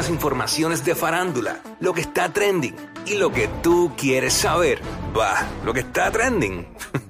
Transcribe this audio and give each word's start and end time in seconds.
últimas 0.00 0.08
informaciones 0.08 0.84
de 0.84 0.94
farándula, 0.94 1.60
lo 1.80 1.92
que 1.92 2.00
está 2.00 2.32
trending 2.32 2.74
y 3.04 3.16
lo 3.16 3.30
que 3.32 3.48
tú 3.62 3.92
quieres 3.98 4.32
saber. 4.32 4.80
Va, 5.14 5.46
lo 5.62 5.74
que 5.74 5.80
está 5.80 6.10
trending. 6.10 6.66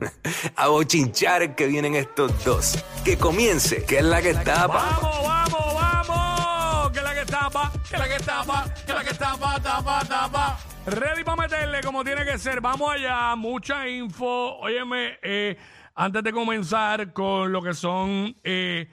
A 0.57 0.67
bochinchar 0.67 1.55
que 1.55 1.67
vienen 1.67 1.95
estos 1.95 2.45
dos. 2.45 2.85
Que 3.05 3.17
comience, 3.17 3.85
que 3.85 3.99
es 3.99 4.05
la 4.05 4.21
que 4.21 4.35
tapa. 4.35 4.99
¡Vamos, 5.01 5.23
vamos, 5.23 5.75
vamos! 5.75 6.91
Que 6.91 6.99
es 6.99 7.05
la 7.05 7.15
que 7.15 7.27
tapa, 7.27 7.73
que 7.89 7.95
es 7.95 8.01
la 8.01 8.09
que 8.09 8.25
tapa, 8.25 8.75
que 8.75 8.93
es 8.93 8.99
la 8.99 9.05
que 9.05 9.15
tapa, 9.15 9.61
tapa, 9.63 10.05
tapa. 10.09 10.59
Ready 10.87 11.23
para 11.23 11.43
meterle 11.43 11.81
como 11.83 12.03
tiene 12.03 12.25
que 12.25 12.39
ser. 12.39 12.61
Vamos 12.61 12.91
allá, 12.91 13.37
mucha 13.37 13.87
info. 13.89 14.59
Óyeme, 14.59 15.19
eh, 15.23 15.57
antes 15.95 16.25
de 16.25 16.33
comenzar 16.33 17.13
con 17.13 17.53
lo 17.53 17.63
que 17.63 17.73
son 17.73 18.35
eh, 18.43 18.89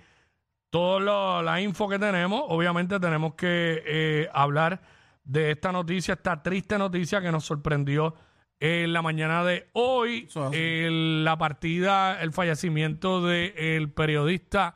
toda 0.77 1.41
la 1.41 1.59
info 1.61 1.89
que 1.89 1.97
tenemos, 1.97 2.43
obviamente 2.49 2.99
tenemos 2.99 3.33
que 3.33 3.81
eh, 3.85 4.29
hablar 4.33 4.81
de 5.23 5.51
esta 5.51 5.71
noticia, 5.71 6.13
esta 6.13 6.43
triste 6.43 6.77
noticia 6.77 7.19
que 7.21 7.31
nos 7.31 7.45
sorprendió 7.45 8.13
en 8.59 8.93
la 8.93 9.01
mañana 9.01 9.43
de 9.43 9.67
hoy, 9.73 10.27
el- 10.53 11.23
la 11.25 11.37
partida, 11.37 12.21
el 12.21 12.31
fallecimiento 12.31 13.25
del 13.25 13.91
periodista 13.91 14.75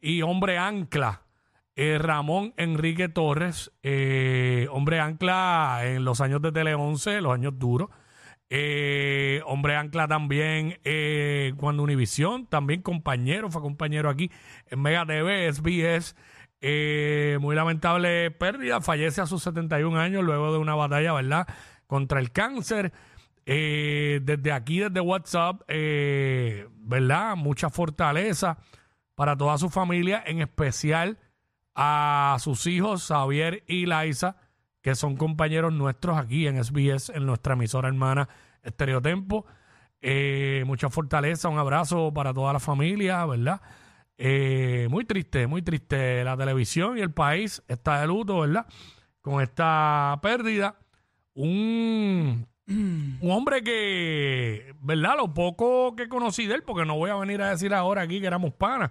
y 0.00 0.22
hombre 0.22 0.58
ancla, 0.58 1.22
eh, 1.76 1.98
Ramón 2.00 2.54
Enrique 2.56 3.08
Torres, 3.08 3.72
eh, 3.82 4.68
hombre 4.70 5.00
ancla 5.00 5.80
en 5.82 6.04
los 6.04 6.20
años 6.20 6.40
de 6.42 6.52
Tele 6.52 6.74
11, 6.74 7.20
los 7.20 7.32
años 7.34 7.58
duros. 7.58 7.88
Eh, 8.54 9.40
hombre 9.46 9.76
ancla 9.76 10.06
también 10.06 10.78
eh, 10.84 11.54
cuando 11.56 11.82
Univisión, 11.82 12.46
también 12.46 12.82
compañero, 12.82 13.50
fue 13.50 13.62
compañero 13.62 14.10
aquí 14.10 14.30
en 14.66 14.82
Mega 14.82 15.06
TV, 15.06 15.50
SBS. 15.50 16.14
Eh, 16.60 17.38
muy 17.40 17.56
lamentable 17.56 18.30
pérdida, 18.30 18.82
fallece 18.82 19.22
a 19.22 19.26
sus 19.26 19.42
71 19.42 19.98
años 19.98 20.22
luego 20.22 20.52
de 20.52 20.58
una 20.58 20.74
batalla, 20.74 21.14
¿verdad? 21.14 21.48
Contra 21.86 22.20
el 22.20 22.30
cáncer. 22.30 22.92
Eh, 23.46 24.20
desde 24.22 24.52
aquí, 24.52 24.80
desde 24.80 25.00
WhatsApp, 25.00 25.62
eh, 25.68 26.68
¿verdad? 26.76 27.36
Mucha 27.36 27.70
fortaleza 27.70 28.58
para 29.14 29.34
toda 29.34 29.56
su 29.56 29.70
familia, 29.70 30.22
en 30.26 30.42
especial 30.42 31.18
a 31.74 32.36
sus 32.38 32.66
hijos, 32.66 33.06
Xavier 33.06 33.64
y 33.66 33.86
Laisa, 33.86 34.36
que 34.82 34.94
son 34.94 35.16
compañeros 35.16 35.72
nuestros 35.72 36.18
aquí 36.18 36.46
en 36.46 36.62
SBS, 36.62 37.10
en 37.14 37.24
nuestra 37.24 37.54
emisora 37.54 37.88
hermana 37.88 38.28
Estereotempo. 38.62 39.46
Eh, 40.00 40.64
mucha 40.66 40.90
fortaleza, 40.90 41.48
un 41.48 41.58
abrazo 41.58 42.12
para 42.12 42.34
toda 42.34 42.52
la 42.52 42.58
familia, 42.58 43.24
¿verdad? 43.24 43.60
Eh, 44.18 44.88
muy 44.90 45.04
triste, 45.04 45.46
muy 45.46 45.62
triste. 45.62 46.24
La 46.24 46.36
televisión 46.36 46.98
y 46.98 47.00
el 47.00 47.12
país 47.12 47.62
está 47.68 48.00
de 48.00 48.08
luto, 48.08 48.40
¿verdad? 48.40 48.66
Con 49.20 49.40
esta 49.40 50.18
pérdida. 50.20 50.76
Un, 51.34 52.46
un 52.66 53.30
hombre 53.30 53.62
que, 53.62 54.74
¿verdad? 54.80 55.14
Lo 55.16 55.32
poco 55.32 55.94
que 55.94 56.08
conocí 56.08 56.46
de 56.46 56.56
él, 56.56 56.62
porque 56.64 56.84
no 56.84 56.96
voy 56.96 57.10
a 57.10 57.14
venir 57.14 57.40
a 57.40 57.50
decir 57.50 57.72
ahora 57.72 58.02
aquí 58.02 58.20
que 58.20 58.26
éramos 58.26 58.52
panas, 58.52 58.90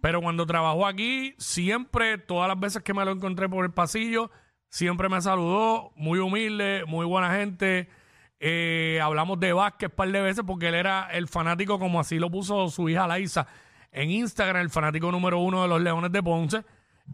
pero 0.00 0.22
cuando 0.22 0.46
trabajó 0.46 0.86
aquí, 0.86 1.34
siempre, 1.36 2.18
todas 2.18 2.48
las 2.48 2.58
veces 2.58 2.82
que 2.82 2.94
me 2.94 3.04
lo 3.04 3.10
encontré 3.10 3.48
por 3.48 3.64
el 3.64 3.72
pasillo, 3.72 4.30
siempre 4.76 5.08
me 5.08 5.22
saludó, 5.22 5.90
muy 5.96 6.18
humilde, 6.18 6.84
muy 6.86 7.06
buena 7.06 7.34
gente. 7.34 7.88
Eh, 8.38 9.00
hablamos 9.02 9.40
de 9.40 9.54
básquet 9.54 9.90
un 9.90 9.96
par 9.96 10.12
de 10.12 10.20
veces 10.20 10.44
porque 10.46 10.68
él 10.68 10.74
era 10.74 11.08
el 11.12 11.28
fanático, 11.28 11.78
como 11.78 11.98
así 11.98 12.18
lo 12.18 12.30
puso 12.30 12.68
su 12.68 12.86
hija 12.90 13.06
Laisa 13.06 13.46
en 13.90 14.10
Instagram, 14.10 14.60
el 14.60 14.68
fanático 14.68 15.10
número 15.10 15.38
uno 15.38 15.62
de 15.62 15.68
los 15.68 15.80
Leones 15.80 16.12
de 16.12 16.22
Ponce. 16.22 16.62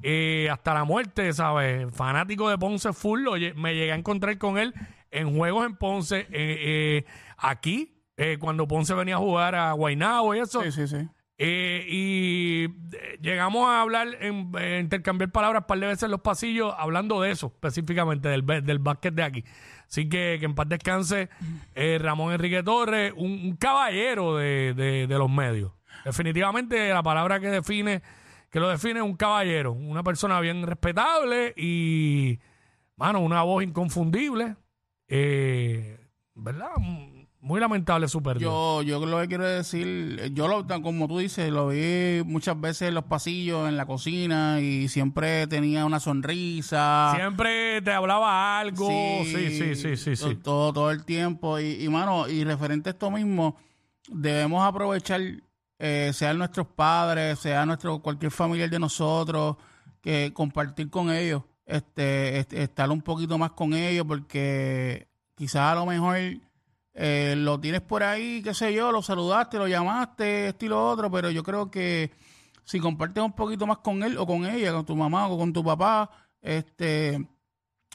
Eh, 0.03 0.49
hasta 0.51 0.75
la 0.75 0.83
muerte, 0.83 1.33
¿sabes? 1.33 1.95
Fanático 1.95 2.51
de 2.51 2.59
Ponce 2.59 2.93
full. 2.93 3.23
lo 3.23 3.33
me 3.55 3.75
llegué 3.77 3.93
a 3.93 3.95
encontrar 3.95 4.37
con 4.39 4.59
él 4.59 4.75
en 5.13 5.37
juegos 5.37 5.65
en 5.65 5.77
Ponce, 5.77 6.21
eh, 6.21 6.27
eh, 6.33 7.05
aquí, 7.37 8.03
eh, 8.17 8.39
cuando 8.41 8.67
Ponce 8.67 8.93
venía 8.95 9.15
a 9.15 9.19
jugar 9.19 9.55
a 9.55 9.71
Guaynabo 9.73 10.35
y 10.35 10.41
eso. 10.41 10.63
Sí, 10.63 10.73
sí, 10.73 10.89
sí. 10.89 11.09
Eh, 11.45 11.85
y 11.89 12.65
eh, 12.67 13.19
llegamos 13.21 13.67
a 13.67 13.81
hablar, 13.81 14.07
en, 14.21 14.53
eh, 14.59 14.79
intercambiar 14.81 15.33
palabras 15.33 15.63
un 15.63 15.67
par 15.67 15.81
de 15.81 15.87
veces 15.89 16.05
en 16.05 16.13
los 16.13 16.21
pasillos, 16.21 16.73
hablando 16.79 17.21
de 17.21 17.33
eso, 17.33 17.49
específicamente 17.49 18.29
del, 18.29 18.47
del 18.47 18.79
básquet 18.79 19.13
de 19.13 19.25
aquí. 19.25 19.45
Así 19.89 20.09
que 20.09 20.37
que 20.39 20.45
en 20.47 20.55
paz 20.55 20.69
descanse 20.69 21.29
eh, 21.75 21.99
Ramón 22.01 22.33
Enrique 22.33 22.63
Torres, 22.63 23.13
un, 23.17 23.33
un 23.33 23.57
caballero 23.57 24.37
de, 24.37 24.73
de- 24.75 25.07
de 25.09 25.19
los 25.19 25.29
medios. 25.29 25.73
Definitivamente 26.05 26.89
la 26.91 27.03
palabra 27.03 27.41
que 27.41 27.49
define, 27.49 28.03
que 28.51 28.61
lo 28.61 28.69
define 28.69 29.01
es 29.01 29.05
un 29.05 29.17
caballero, 29.17 29.73
una 29.73 30.03
persona 30.05 30.39
bien 30.41 30.65
respetable 30.67 31.55
y, 31.57 32.39
mano, 32.97 33.19
una 33.21 33.43
voz 33.43 33.65
inconfundible. 33.65 34.55
Eh, 35.09 35.99
¿Verdad? 36.35 36.71
Muy 37.45 37.59
lamentable 37.59 38.07
su 38.07 38.23
pérdida. 38.23 38.45
Yo, 38.45 38.83
yo 38.83 39.05
lo 39.05 39.21
que 39.21 39.27
quiero 39.27 39.45
decir, 39.45 40.31
yo 40.33 40.47
lo, 40.47 40.65
como 40.81 41.09
tú 41.09 41.19
dices, 41.19 41.51
lo 41.51 41.69
vi 41.69 42.23
muchas 42.25 42.59
veces 42.61 42.89
en 42.89 42.95
los 42.95 43.03
pasillos, 43.05 43.69
en 43.69 43.77
la 43.77 43.85
cocina 43.85 44.61
y 44.61 44.87
siempre 44.87 45.49
tenía 45.49 45.85
una 45.85 45.99
sonrisa. 45.99 47.13
Siempre 47.17 47.83
te 47.83 47.91
hablaba 47.93 48.61
algo. 48.61 48.89
Sí, 48.89 49.25
sí, 49.51 49.75
sí, 49.75 49.97
sí, 49.97 50.15
sí. 50.17 50.23
to- 50.23 50.39
Todo, 50.39 50.73
todo 50.73 50.91
el 50.93 51.05
tiempo. 51.05 51.59
Y, 51.59 51.83
y, 51.85 51.89
mano, 51.89 52.29
y 52.29 52.45
referente 52.45 52.91
a 52.91 52.93
esto 52.93 53.11
mismo, 53.11 53.57
debemos 54.09 54.65
aprovechar, 54.65 55.21
eh, 55.81 56.13
sean 56.15 56.39
nuestros 56.39 56.69
padres, 56.69 57.41
sea 57.41 57.67
nuestro, 57.67 57.99
cualquier 57.99 58.31
familiar 58.31 58.71
de 58.71 58.79
nosotros, 58.79 59.57
que 60.01 60.31
compartir 60.33 60.91
con 60.91 61.11
ellos, 61.11 61.43
este, 61.67 62.39
este, 62.39 62.63
estar 62.63 62.89
un 62.91 63.03
poquito 63.03 63.37
más 63.37 63.51
con 63.51 63.75
ellos, 63.75 64.07
porque 64.07 65.09
quizás 65.35 65.73
a 65.73 65.75
lo 65.75 65.87
mejor 65.87 66.19
eh, 66.95 67.35
lo 67.37 67.59
tienes 67.61 67.81
por 67.81 68.03
ahí, 68.03 68.43
qué 68.43 68.55
sé 68.55 68.73
yo, 68.75 68.93
lo 68.93 69.03
saludaste, 69.03 69.59
lo 69.59 69.67
llamaste, 69.67 70.49
esto 70.49 70.67
y 70.67 70.69
lo 70.69 70.91
otro, 70.91 71.11
pero 71.11 71.31
yo 71.31 71.43
creo 71.43 71.71
que 71.71 72.11
si 72.65 72.81
compartes 72.81 73.23
un 73.23 73.33
poquito 73.33 73.67
más 73.67 73.79
con 73.79 74.03
él 74.03 74.19
o 74.19 74.27
con 74.27 74.47
ella, 74.47 74.73
con 74.73 74.85
tu 74.85 74.97
mamá 74.97 75.29
o 75.29 75.39
con 75.39 75.53
tu 75.53 75.65
papá, 75.65 76.11
este, 76.41 77.29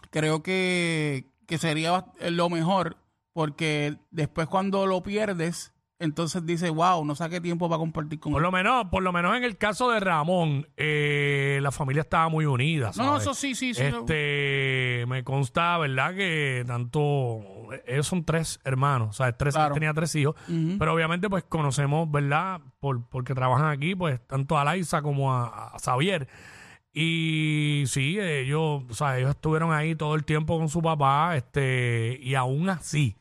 creo 0.09 0.41
que, 0.41 1.31
que 1.45 1.57
sería 1.57 2.05
lo 2.29 2.49
mejor, 2.49 2.97
porque 3.33 3.97
después 4.09 4.47
cuando 4.47 4.87
lo 4.87 5.03
pierdes, 5.03 5.73
entonces 5.99 6.45
dices, 6.45 6.69
wow, 6.69 7.03
no 7.03 7.15
saqué 7.15 7.41
tiempo 7.41 7.67
para 7.67 7.79
compartir 7.79 8.19
con 8.19 8.31
Por 8.31 8.41
él. 8.41 8.43
lo 8.43 8.51
menos, 8.51 8.85
por 8.89 9.01
lo 9.01 9.11
menos 9.11 9.35
en 9.35 9.43
el 9.43 9.57
caso 9.57 9.89
de 9.91 9.99
Ramón, 9.99 10.67
eh, 10.77 11.59
la 11.61 11.71
familia 11.71 12.01
estaba 12.01 12.29
muy 12.29 12.45
unida. 12.45 12.91
No, 12.97 13.17
eso 13.17 13.33
sí, 13.33 13.55
sí, 13.55 13.73
sí. 13.73 13.81
Este, 13.83 15.05
me 15.07 15.23
consta, 15.23 15.77
¿verdad? 15.79 16.13
Que 16.15 16.63
tanto, 16.67 17.41
ellos 17.87 18.05
son 18.05 18.23
tres 18.23 18.59
hermanos, 18.63 19.09
o 19.09 19.13
sea, 19.13 19.31
tres, 19.35 19.55
Claro. 19.55 19.73
tenía 19.73 19.93
tres 19.93 20.13
hijos, 20.15 20.35
pero 20.77 20.93
obviamente 20.93 21.29
pues 21.29 21.43
conocemos, 21.45 22.09
¿verdad? 22.11 22.61
Por, 22.79 23.07
porque 23.09 23.33
trabajan 23.33 23.69
aquí, 23.69 23.95
pues 23.95 24.19
tanto 24.27 24.57
a 24.57 24.63
Laisa 24.63 25.01
como 25.01 25.33
a, 25.33 25.69
a 25.75 25.79
Xavier. 25.79 26.27
Y 26.93 27.83
sí, 27.87 28.17
ellos, 28.19 28.83
o 28.89 28.93
sea, 28.93 29.17
ellos 29.19 29.31
estuvieron 29.31 29.71
ahí 29.71 29.93
todo 29.95 30.15
el 30.15 30.25
tiempo 30.25 30.57
con 30.57 30.67
su 30.69 30.81
papá, 30.81 31.35
este, 31.37 32.17
y 32.21 32.33
aún 32.33 32.69
así, 32.69 33.15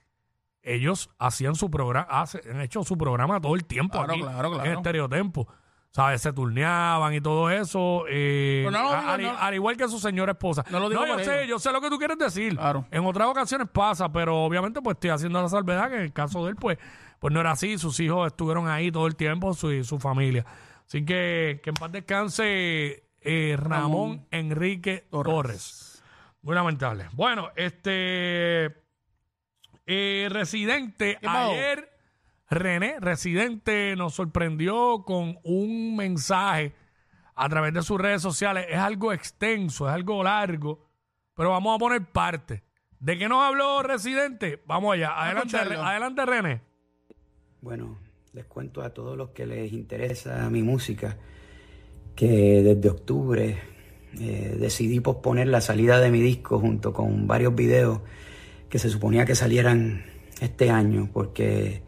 ellos 0.66 1.08
hacían 1.18 1.54
su 1.54 1.70
programa, 1.70 2.06
han 2.10 2.60
hecho 2.60 2.82
su 2.84 2.98
programa 2.98 3.40
todo 3.40 3.54
el 3.54 3.64
tiempo 3.64 3.98
Claro, 3.98 4.12
aquí 4.12 4.20
claro, 4.22 4.50
claro. 4.52 4.70
en 4.70 4.76
Estereotempo. 4.76 5.46
¿Sabes? 5.92 6.20
Se 6.20 6.30
turneaban 6.30 7.14
y 7.14 7.22
todo 7.22 7.48
eso. 7.48 8.04
eh, 8.10 8.68
no 8.70 8.78
digo, 8.78 8.92
al, 8.92 9.22
no- 9.22 9.38
al 9.38 9.54
igual 9.54 9.78
que 9.78 9.88
su 9.88 9.98
señora 9.98 10.32
esposa. 10.32 10.62
No 10.70 10.78
lo 10.78 10.90
digo 10.90 11.06
yo 11.06 11.14
por 11.14 11.24
sé, 11.24 11.46
yo 11.46 11.58
sé 11.58 11.72
lo 11.72 11.80
que 11.80 11.88
tú 11.88 11.96
quieres 11.96 12.18
decir. 12.18 12.54
Claro. 12.54 12.84
En 12.90 13.06
otras 13.06 13.26
ocasiones 13.28 13.66
pasa, 13.72 14.12
pero 14.12 14.44
obviamente 14.44 14.82
pues 14.82 14.96
estoy 14.96 15.08
haciendo 15.08 15.40
la 15.40 15.48
salvedad 15.48 15.88
que 15.88 15.96
en 15.96 16.02
el 16.02 16.12
caso 16.12 16.44
de 16.44 16.50
él 16.50 16.56
pues, 16.56 16.76
pues 17.18 17.32
no 17.32 17.40
era 17.40 17.52
así. 17.52 17.78
Sus 17.78 17.98
hijos 18.00 18.26
estuvieron 18.26 18.68
ahí 18.68 18.92
todo 18.92 19.06
el 19.06 19.16
tiempo, 19.16 19.54
su, 19.54 19.82
su 19.84 19.98
familia. 19.98 20.44
Así 20.86 21.02
que 21.02 21.60
que 21.64 21.70
en 21.70 21.74
paz 21.74 21.90
descanse 21.92 23.04
eh, 23.22 23.56
Ramón, 23.58 24.26
Enrique 24.30 25.06
Torres. 25.10 25.34
Torres. 25.34 26.04
Muy 26.42 26.54
lamentable. 26.54 27.06
Bueno, 27.14 27.48
este 27.56 28.84
eh, 29.86 30.28
Residente, 30.30 31.18
ayer 31.22 31.88
René, 32.48 32.96
Residente, 33.00 33.94
nos 33.96 34.14
sorprendió 34.14 35.02
con 35.04 35.38
un 35.42 35.96
mensaje 35.96 36.74
a 37.34 37.48
través 37.48 37.74
de 37.74 37.82
sus 37.82 38.00
redes 38.00 38.22
sociales. 38.22 38.66
Es 38.68 38.78
algo 38.78 39.12
extenso, 39.12 39.88
es 39.88 39.94
algo 39.94 40.22
largo, 40.22 40.86
pero 41.34 41.50
vamos 41.50 41.74
a 41.74 41.78
poner 41.78 42.04
parte. 42.04 42.62
¿De 42.98 43.18
qué 43.18 43.28
nos 43.28 43.42
habló 43.44 43.82
Residente? 43.82 44.62
Vamos 44.66 44.94
allá. 44.94 45.20
Adelante. 45.22 45.64
Re- 45.64 45.76
adelante 45.76 46.26
René. 46.26 46.60
Bueno, 47.60 47.98
les 48.32 48.46
cuento 48.46 48.82
a 48.82 48.90
todos 48.90 49.16
los 49.16 49.30
que 49.30 49.46
les 49.46 49.72
interesa 49.72 50.48
mi 50.50 50.62
música 50.62 51.16
que 52.14 52.62
desde 52.62 52.88
octubre 52.88 53.58
eh, 54.18 54.56
decidí 54.58 55.00
posponer 55.00 55.48
la 55.48 55.60
salida 55.60 56.00
de 56.00 56.10
mi 56.10 56.20
disco 56.20 56.58
junto 56.58 56.92
con 56.92 57.26
varios 57.26 57.54
videos 57.54 58.00
que 58.68 58.78
se 58.78 58.88
suponía 58.90 59.24
que 59.24 59.34
salieran 59.34 60.04
este 60.40 60.70
año 60.70 61.08
porque 61.12 61.82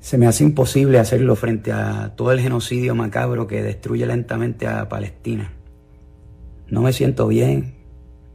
se 0.00 0.18
me 0.18 0.26
hace 0.26 0.44
imposible 0.44 0.98
hacerlo 0.98 1.34
frente 1.36 1.72
a 1.72 2.14
todo 2.14 2.32
el 2.32 2.40
genocidio 2.40 2.94
macabro 2.94 3.46
que 3.46 3.62
destruye 3.62 4.06
lentamente 4.06 4.66
a 4.66 4.88
Palestina. 4.88 5.52
No 6.68 6.82
me 6.82 6.92
siento 6.92 7.26
bien, 7.28 7.74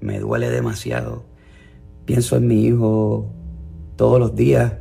me 0.02 0.20
duele 0.20 0.50
demasiado. 0.50 1.26
Pienso 2.06 2.38
en 2.38 2.48
mi 2.48 2.66
hijo 2.66 3.32
todos 3.96 4.20
los 4.20 4.36
días 4.36 4.74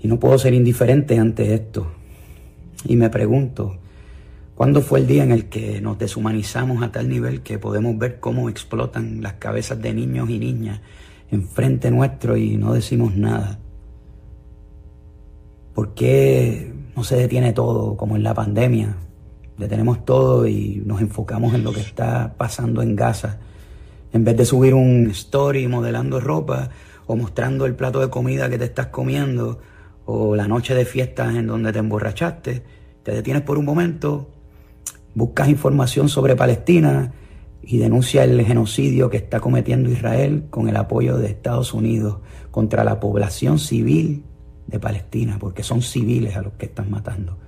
y 0.00 0.08
no 0.08 0.18
puedo 0.18 0.38
ser 0.38 0.54
indiferente 0.54 1.18
ante 1.18 1.54
esto. 1.54 1.90
Y 2.84 2.96
me 2.96 3.10
pregunto, 3.10 3.78
¿cuándo 4.62 4.80
fue 4.80 5.00
el 5.00 5.08
día 5.08 5.24
en 5.24 5.32
el 5.32 5.46
que 5.46 5.80
nos 5.80 5.98
deshumanizamos 5.98 6.84
a 6.84 6.92
tal 6.92 7.08
nivel 7.08 7.42
que 7.42 7.58
podemos 7.58 7.98
ver 7.98 8.20
cómo 8.20 8.48
explotan 8.48 9.20
las 9.20 9.32
cabezas 9.32 9.82
de 9.82 9.92
niños 9.92 10.30
y 10.30 10.38
niñas 10.38 10.80
enfrente 11.32 11.90
nuestro 11.90 12.36
y 12.36 12.56
no 12.58 12.72
decimos 12.72 13.16
nada? 13.16 13.58
¿Por 15.74 15.94
qué 15.94 16.72
no 16.94 17.02
se 17.02 17.16
detiene 17.16 17.52
todo 17.52 17.96
como 17.96 18.14
en 18.14 18.22
la 18.22 18.34
pandemia? 18.34 18.94
Detenemos 19.58 20.04
todo 20.04 20.46
y 20.46 20.80
nos 20.86 21.00
enfocamos 21.00 21.54
en 21.54 21.64
lo 21.64 21.72
que 21.72 21.80
está 21.80 22.32
pasando 22.38 22.82
en 22.82 22.94
Gaza. 22.94 23.40
En 24.12 24.22
vez 24.22 24.36
de 24.36 24.44
subir 24.44 24.74
un 24.74 25.10
story 25.10 25.66
modelando 25.66 26.20
ropa 26.20 26.70
o 27.08 27.16
mostrando 27.16 27.66
el 27.66 27.74
plato 27.74 27.98
de 27.98 28.10
comida 28.10 28.48
que 28.48 28.58
te 28.58 28.66
estás 28.66 28.86
comiendo 28.86 29.58
o 30.04 30.36
la 30.36 30.46
noche 30.46 30.72
de 30.72 30.84
fiestas 30.84 31.34
en 31.34 31.48
donde 31.48 31.72
te 31.72 31.80
emborrachaste, 31.80 32.62
te 33.02 33.10
detienes 33.10 33.42
por 33.42 33.58
un 33.58 33.64
momento, 33.64 34.31
buscas 35.14 35.48
información 35.48 36.08
sobre 36.08 36.36
Palestina 36.36 37.12
y 37.62 37.78
denuncia 37.78 38.24
el 38.24 38.44
genocidio 38.44 39.08
que 39.08 39.16
está 39.16 39.40
cometiendo 39.40 39.90
Israel 39.90 40.44
con 40.50 40.68
el 40.68 40.76
apoyo 40.76 41.16
de 41.16 41.28
Estados 41.28 41.74
Unidos 41.74 42.18
contra 42.50 42.84
la 42.84 42.98
población 42.98 43.58
civil 43.58 44.24
de 44.66 44.80
Palestina, 44.80 45.38
porque 45.38 45.62
son 45.62 45.82
civiles 45.82 46.36
a 46.36 46.42
los 46.42 46.54
que 46.54 46.66
están 46.66 46.90
matando. 46.90 47.38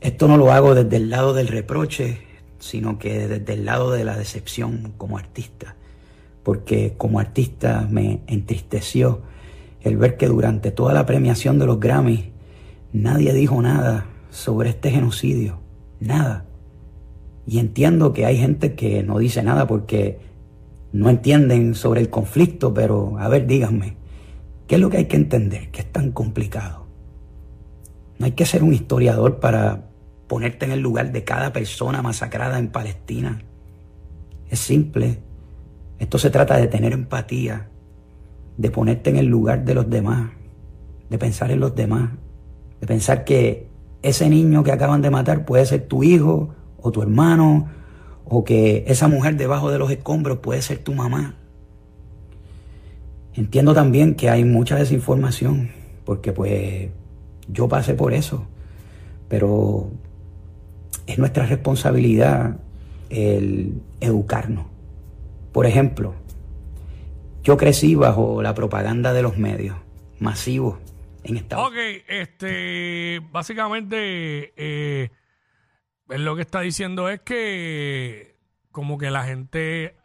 Esto 0.00 0.28
no 0.28 0.36
lo 0.36 0.52
hago 0.52 0.74
desde 0.74 0.96
el 0.96 1.10
lado 1.10 1.34
del 1.34 1.48
reproche, 1.48 2.18
sino 2.58 2.98
que 2.98 3.26
desde 3.26 3.52
el 3.52 3.64
lado 3.64 3.90
de 3.90 4.04
la 4.04 4.16
decepción 4.16 4.94
como 4.96 5.18
artista, 5.18 5.76
porque 6.42 6.94
como 6.96 7.18
artista 7.18 7.86
me 7.90 8.20
entristeció 8.26 9.22
el 9.82 9.96
ver 9.96 10.16
que 10.16 10.26
durante 10.26 10.70
toda 10.70 10.94
la 10.94 11.06
premiación 11.06 11.58
de 11.58 11.66
los 11.66 11.80
Grammys 11.80 12.26
nadie 12.92 13.32
dijo 13.32 13.60
nada 13.60 14.06
sobre 14.30 14.70
este 14.70 14.90
genocidio, 14.90 15.60
nada. 16.00 16.46
Y 17.50 17.58
entiendo 17.58 18.12
que 18.12 18.26
hay 18.26 18.36
gente 18.36 18.76
que 18.76 19.02
no 19.02 19.18
dice 19.18 19.42
nada 19.42 19.66
porque 19.66 20.20
no 20.92 21.10
entienden 21.10 21.74
sobre 21.74 22.00
el 22.00 22.08
conflicto, 22.08 22.72
pero 22.72 23.18
a 23.18 23.28
ver, 23.28 23.48
díganme, 23.48 23.96
¿qué 24.68 24.76
es 24.76 24.80
lo 24.80 24.88
que 24.88 24.98
hay 24.98 25.06
que 25.06 25.16
entender? 25.16 25.68
que 25.72 25.80
es 25.80 25.90
tan 25.90 26.12
complicado? 26.12 26.86
No 28.20 28.26
hay 28.26 28.32
que 28.32 28.46
ser 28.46 28.62
un 28.62 28.72
historiador 28.72 29.40
para 29.40 29.88
ponerte 30.28 30.64
en 30.64 30.70
el 30.70 30.78
lugar 30.78 31.10
de 31.10 31.24
cada 31.24 31.52
persona 31.52 32.02
masacrada 32.02 32.56
en 32.56 32.68
Palestina. 32.68 33.42
Es 34.48 34.60
simple. 34.60 35.18
Esto 35.98 36.18
se 36.18 36.30
trata 36.30 36.56
de 36.56 36.68
tener 36.68 36.92
empatía, 36.92 37.68
de 38.58 38.70
ponerte 38.70 39.10
en 39.10 39.16
el 39.16 39.26
lugar 39.26 39.64
de 39.64 39.74
los 39.74 39.90
demás, 39.90 40.30
de 41.08 41.18
pensar 41.18 41.50
en 41.50 41.58
los 41.58 41.74
demás, 41.74 42.12
de 42.80 42.86
pensar 42.86 43.24
que 43.24 43.66
ese 44.02 44.30
niño 44.30 44.62
que 44.62 44.70
acaban 44.70 45.02
de 45.02 45.10
matar 45.10 45.44
puede 45.44 45.66
ser 45.66 45.88
tu 45.88 46.04
hijo 46.04 46.54
o 46.82 46.90
tu 46.90 47.02
hermano, 47.02 47.68
o 48.24 48.44
que 48.44 48.84
esa 48.86 49.08
mujer 49.08 49.36
debajo 49.36 49.70
de 49.70 49.78
los 49.78 49.90
escombros 49.90 50.38
puede 50.38 50.62
ser 50.62 50.78
tu 50.78 50.94
mamá. 50.94 51.34
Entiendo 53.34 53.74
también 53.74 54.14
que 54.14 54.30
hay 54.30 54.44
mucha 54.44 54.76
desinformación, 54.76 55.70
porque 56.04 56.32
pues 56.32 56.90
yo 57.48 57.68
pasé 57.68 57.94
por 57.94 58.12
eso, 58.12 58.46
pero 59.28 59.90
es 61.06 61.18
nuestra 61.18 61.46
responsabilidad 61.46 62.56
el 63.08 63.82
educarnos. 64.00 64.66
Por 65.52 65.66
ejemplo, 65.66 66.14
yo 67.42 67.56
crecí 67.56 67.94
bajo 67.94 68.42
la 68.42 68.54
propaganda 68.54 69.12
de 69.12 69.22
los 69.22 69.38
medios 69.38 69.76
masivos 70.18 70.76
en 71.24 71.36
Estados 71.36 71.68
Ok, 71.68 71.74
este, 72.08 73.20
básicamente, 73.32 74.52
eh, 74.56 75.10
lo 76.18 76.34
que 76.34 76.42
está 76.42 76.60
diciendo 76.60 77.08
es 77.08 77.20
que 77.20 78.36
como 78.72 78.98
que 78.98 79.10
la 79.10 79.24
gente 79.24 79.96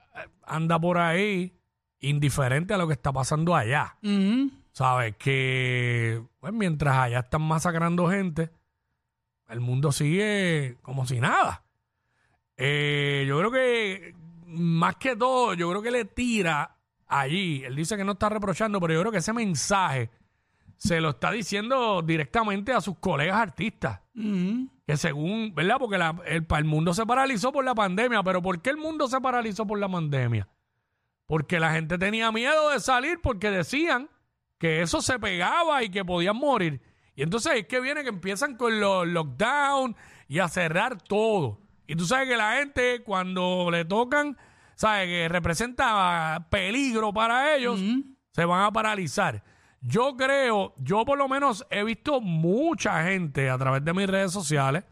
anda 0.46 0.80
por 0.80 0.98
ahí 0.98 1.54
indiferente 2.00 2.74
a 2.74 2.78
lo 2.78 2.88
que 2.88 2.94
está 2.94 3.12
pasando 3.12 3.56
allá. 3.56 3.98
¿Sabes? 4.72 5.16
Que 5.18 6.22
pues, 6.40 6.54
mientras 6.54 6.98
allá 6.98 7.20
están 7.20 7.42
masacrando 7.42 8.10
gente, 8.10 8.52
el 9.50 9.62
mundo 9.62 9.92
sigue 9.92 10.78
como 10.82 11.06
si 11.06 11.20
nada. 11.20 11.64
Eh, 12.58 13.26
yo 13.28 13.38
creo 13.40 13.52
que, 13.52 14.16
más 14.48 14.96
que 14.98 15.16
todo, 15.16 15.54
yo 15.54 15.70
creo 15.70 15.82
que 15.82 15.92
le 15.92 16.06
tira 16.06 16.78
allí. 17.08 17.64
Él 17.64 17.76
dice 17.76 17.98
que 17.98 18.04
no 18.04 18.14
está 18.14 18.30
reprochando, 18.30 18.80
pero 18.80 18.94
yo 18.94 19.00
creo 19.02 19.12
que 19.12 19.20
ese 19.20 19.34
mensaje 19.34 20.10
se 20.78 21.00
lo 21.02 21.12
está 21.12 21.32
diciendo 21.32 22.02
directamente 22.02 22.74
a 22.74 22.82
sus 22.82 22.98
colegas 22.98 23.38
artistas. 23.38 24.02
Que 24.86 24.98
según, 24.98 25.54
¿verdad? 25.56 25.78
Porque 25.80 25.96
el, 25.96 26.46
el 26.50 26.66
mundo 26.66 26.94
se 26.94 27.06
paralizó 27.06 27.52
por 27.52 27.66
la 27.66 27.74
pandemia. 27.74 28.22
Pero 28.24 28.42
¿por 28.42 28.62
qué 28.62 28.70
el 28.70 28.78
mundo 28.78 29.08
se 29.08 29.20
paralizó 29.20 29.66
por 29.66 29.80
la 29.80 29.90
pandemia? 29.90 30.48
Porque 31.26 31.60
la 31.60 31.74
gente 31.74 31.98
tenía 31.98 32.32
miedo 32.32 32.70
de 32.70 32.80
salir 32.80 33.20
porque 33.22 33.50
decían 33.50 34.10
que 34.60 34.82
eso 34.82 35.02
se 35.02 35.18
pegaba 35.18 35.84
y 35.84 35.90
que 35.90 36.06
podían 36.06 36.38
morir. 36.38 36.82
Y 37.16 37.24
entonces 37.24 37.54
es 37.56 37.68
que 37.68 37.80
viene 37.80 38.04
que 38.04 38.10
empiezan 38.10 38.58
con 38.58 38.80
los 38.80 39.08
lockdown 39.08 39.96
y 40.28 40.40
a 40.40 40.48
cerrar 40.48 41.02
todo. 41.02 41.62
Y 41.88 41.96
tú 41.96 42.06
sabes 42.06 42.30
que 42.30 42.38
la 42.38 42.58
gente 42.58 43.02
cuando 43.04 43.70
le 43.72 43.86
tocan 43.86 44.38
¿sabes? 44.76 45.08
Que 45.08 45.30
representa 45.30 46.48
peligro 46.50 47.14
para 47.14 47.56
ellos, 47.56 47.82
se 48.32 48.46
van 48.46 48.64
a 48.64 48.72
paralizar. 48.72 49.44
Yo 49.88 50.18
creo, 50.18 50.74
yo 50.78 51.06
por 51.06 51.16
lo 51.16 51.30
menos 51.30 51.64
he 51.70 51.84
visto 51.84 52.20
mucha 52.20 53.04
gente 53.04 53.52
a 53.52 53.58
través 53.60 53.86
de 53.86 53.94
mis 53.94 54.08
redes 54.08 54.32
sociales, 54.32 54.84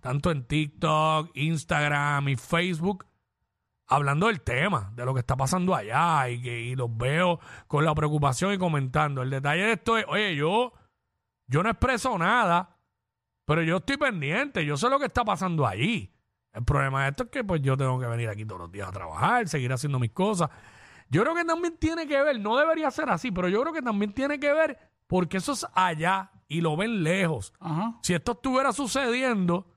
tanto 0.00 0.32
en 0.32 0.44
TikTok, 0.44 1.30
Instagram 1.34 2.28
y 2.28 2.34
Facebook, 2.34 3.06
hablando 3.86 4.26
del 4.26 4.40
tema, 4.40 4.90
de 4.96 5.04
lo 5.04 5.14
que 5.14 5.20
está 5.20 5.36
pasando 5.36 5.76
allá 5.76 6.28
y 6.28 6.42
que 6.42 6.74
los 6.76 6.88
veo 6.96 7.38
con 7.68 7.84
la 7.84 7.94
preocupación 7.94 8.52
y 8.52 8.58
comentando. 8.58 9.22
El 9.22 9.30
detalle 9.30 9.62
de 9.62 9.72
esto 9.74 9.96
es, 9.96 10.04
oye, 10.08 10.34
yo, 10.34 10.72
yo 11.46 11.62
no 11.62 11.70
expreso 11.70 12.18
nada, 12.18 12.78
pero 13.44 13.62
yo 13.62 13.76
estoy 13.76 13.96
pendiente, 13.96 14.66
yo 14.66 14.76
sé 14.76 14.90
lo 14.90 14.98
que 14.98 15.06
está 15.06 15.24
pasando 15.24 15.64
allí. 15.64 16.12
El 16.52 16.64
problema 16.64 17.04
de 17.04 17.10
esto 17.10 17.22
es 17.22 17.30
que 17.30 17.44
pues 17.44 17.62
yo 17.62 17.76
tengo 17.76 18.00
que 18.00 18.06
venir 18.06 18.28
aquí 18.28 18.44
todos 18.44 18.62
los 18.62 18.72
días 18.72 18.88
a 18.88 18.92
trabajar, 18.92 19.46
seguir 19.46 19.72
haciendo 19.72 20.00
mis 20.00 20.10
cosas. 20.10 20.50
Yo 21.12 21.20
creo 21.20 21.34
que 21.34 21.44
también 21.44 21.76
tiene 21.76 22.06
que 22.06 22.22
ver, 22.22 22.40
no 22.40 22.56
debería 22.56 22.90
ser 22.90 23.10
así, 23.10 23.30
pero 23.30 23.46
yo 23.46 23.60
creo 23.60 23.74
que 23.74 23.82
también 23.82 24.14
tiene 24.14 24.40
que 24.40 24.50
ver 24.50 24.78
porque 25.06 25.36
eso 25.36 25.52
es 25.52 25.66
allá 25.74 26.30
y 26.48 26.62
lo 26.62 26.74
ven 26.74 27.02
lejos. 27.02 27.52
Si 28.02 28.14
esto 28.14 28.32
estuviera 28.32 28.72
sucediendo 28.72 29.70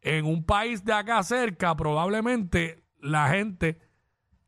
en 0.00 0.26
un 0.26 0.44
país 0.44 0.84
de 0.84 0.92
acá 0.92 1.22
cerca, 1.22 1.76
probablemente 1.76 2.82
la 2.98 3.28
gente 3.28 3.80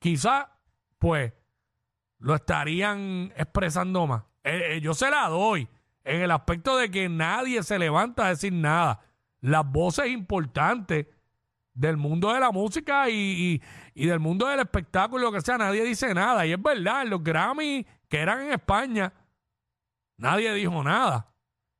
quizá 0.00 0.59
pues 0.99 1.33
lo 2.19 2.35
estarían 2.35 3.33
expresando 3.37 4.09
más. 4.09 4.25
Eh, 4.43 4.73
eh, 4.73 4.81
yo 4.81 4.93
se 4.93 5.09
la 5.11 5.29
doy 5.29 5.69
en 6.03 6.21
el 6.21 6.33
aspecto 6.33 6.76
de 6.76 6.91
que 6.91 7.09
nadie 7.09 7.62
se 7.62 7.79
levanta 7.79 8.26
a 8.26 8.31
decir 8.31 8.53
nada. 8.53 9.03
Las 9.41 9.71
voces 9.71 10.09
importantes 10.09 11.07
del 11.75 11.97
mundo 11.97 12.33
de 12.33 12.40
la 12.40 12.52
música 12.52 13.11
y, 13.11 13.61
del 13.95 14.21
mundo 14.21 14.47
del 14.47 14.61
espectáculo, 14.61 15.25
lo 15.25 15.33
que 15.33 15.40
sea, 15.40 15.59
nadie 15.59 15.85
dice 15.85 16.14
nada. 16.14 16.47
Y 16.47 16.52
es 16.52 16.62
verdad, 16.62 17.04
los 17.07 17.23
Grammy 17.23 17.85
que 18.09 18.19
eran 18.19 18.43
en 18.43 18.52
España, 18.52 19.12
nadie 20.16 20.54
dijo 20.54 20.83
nada. 20.83 21.35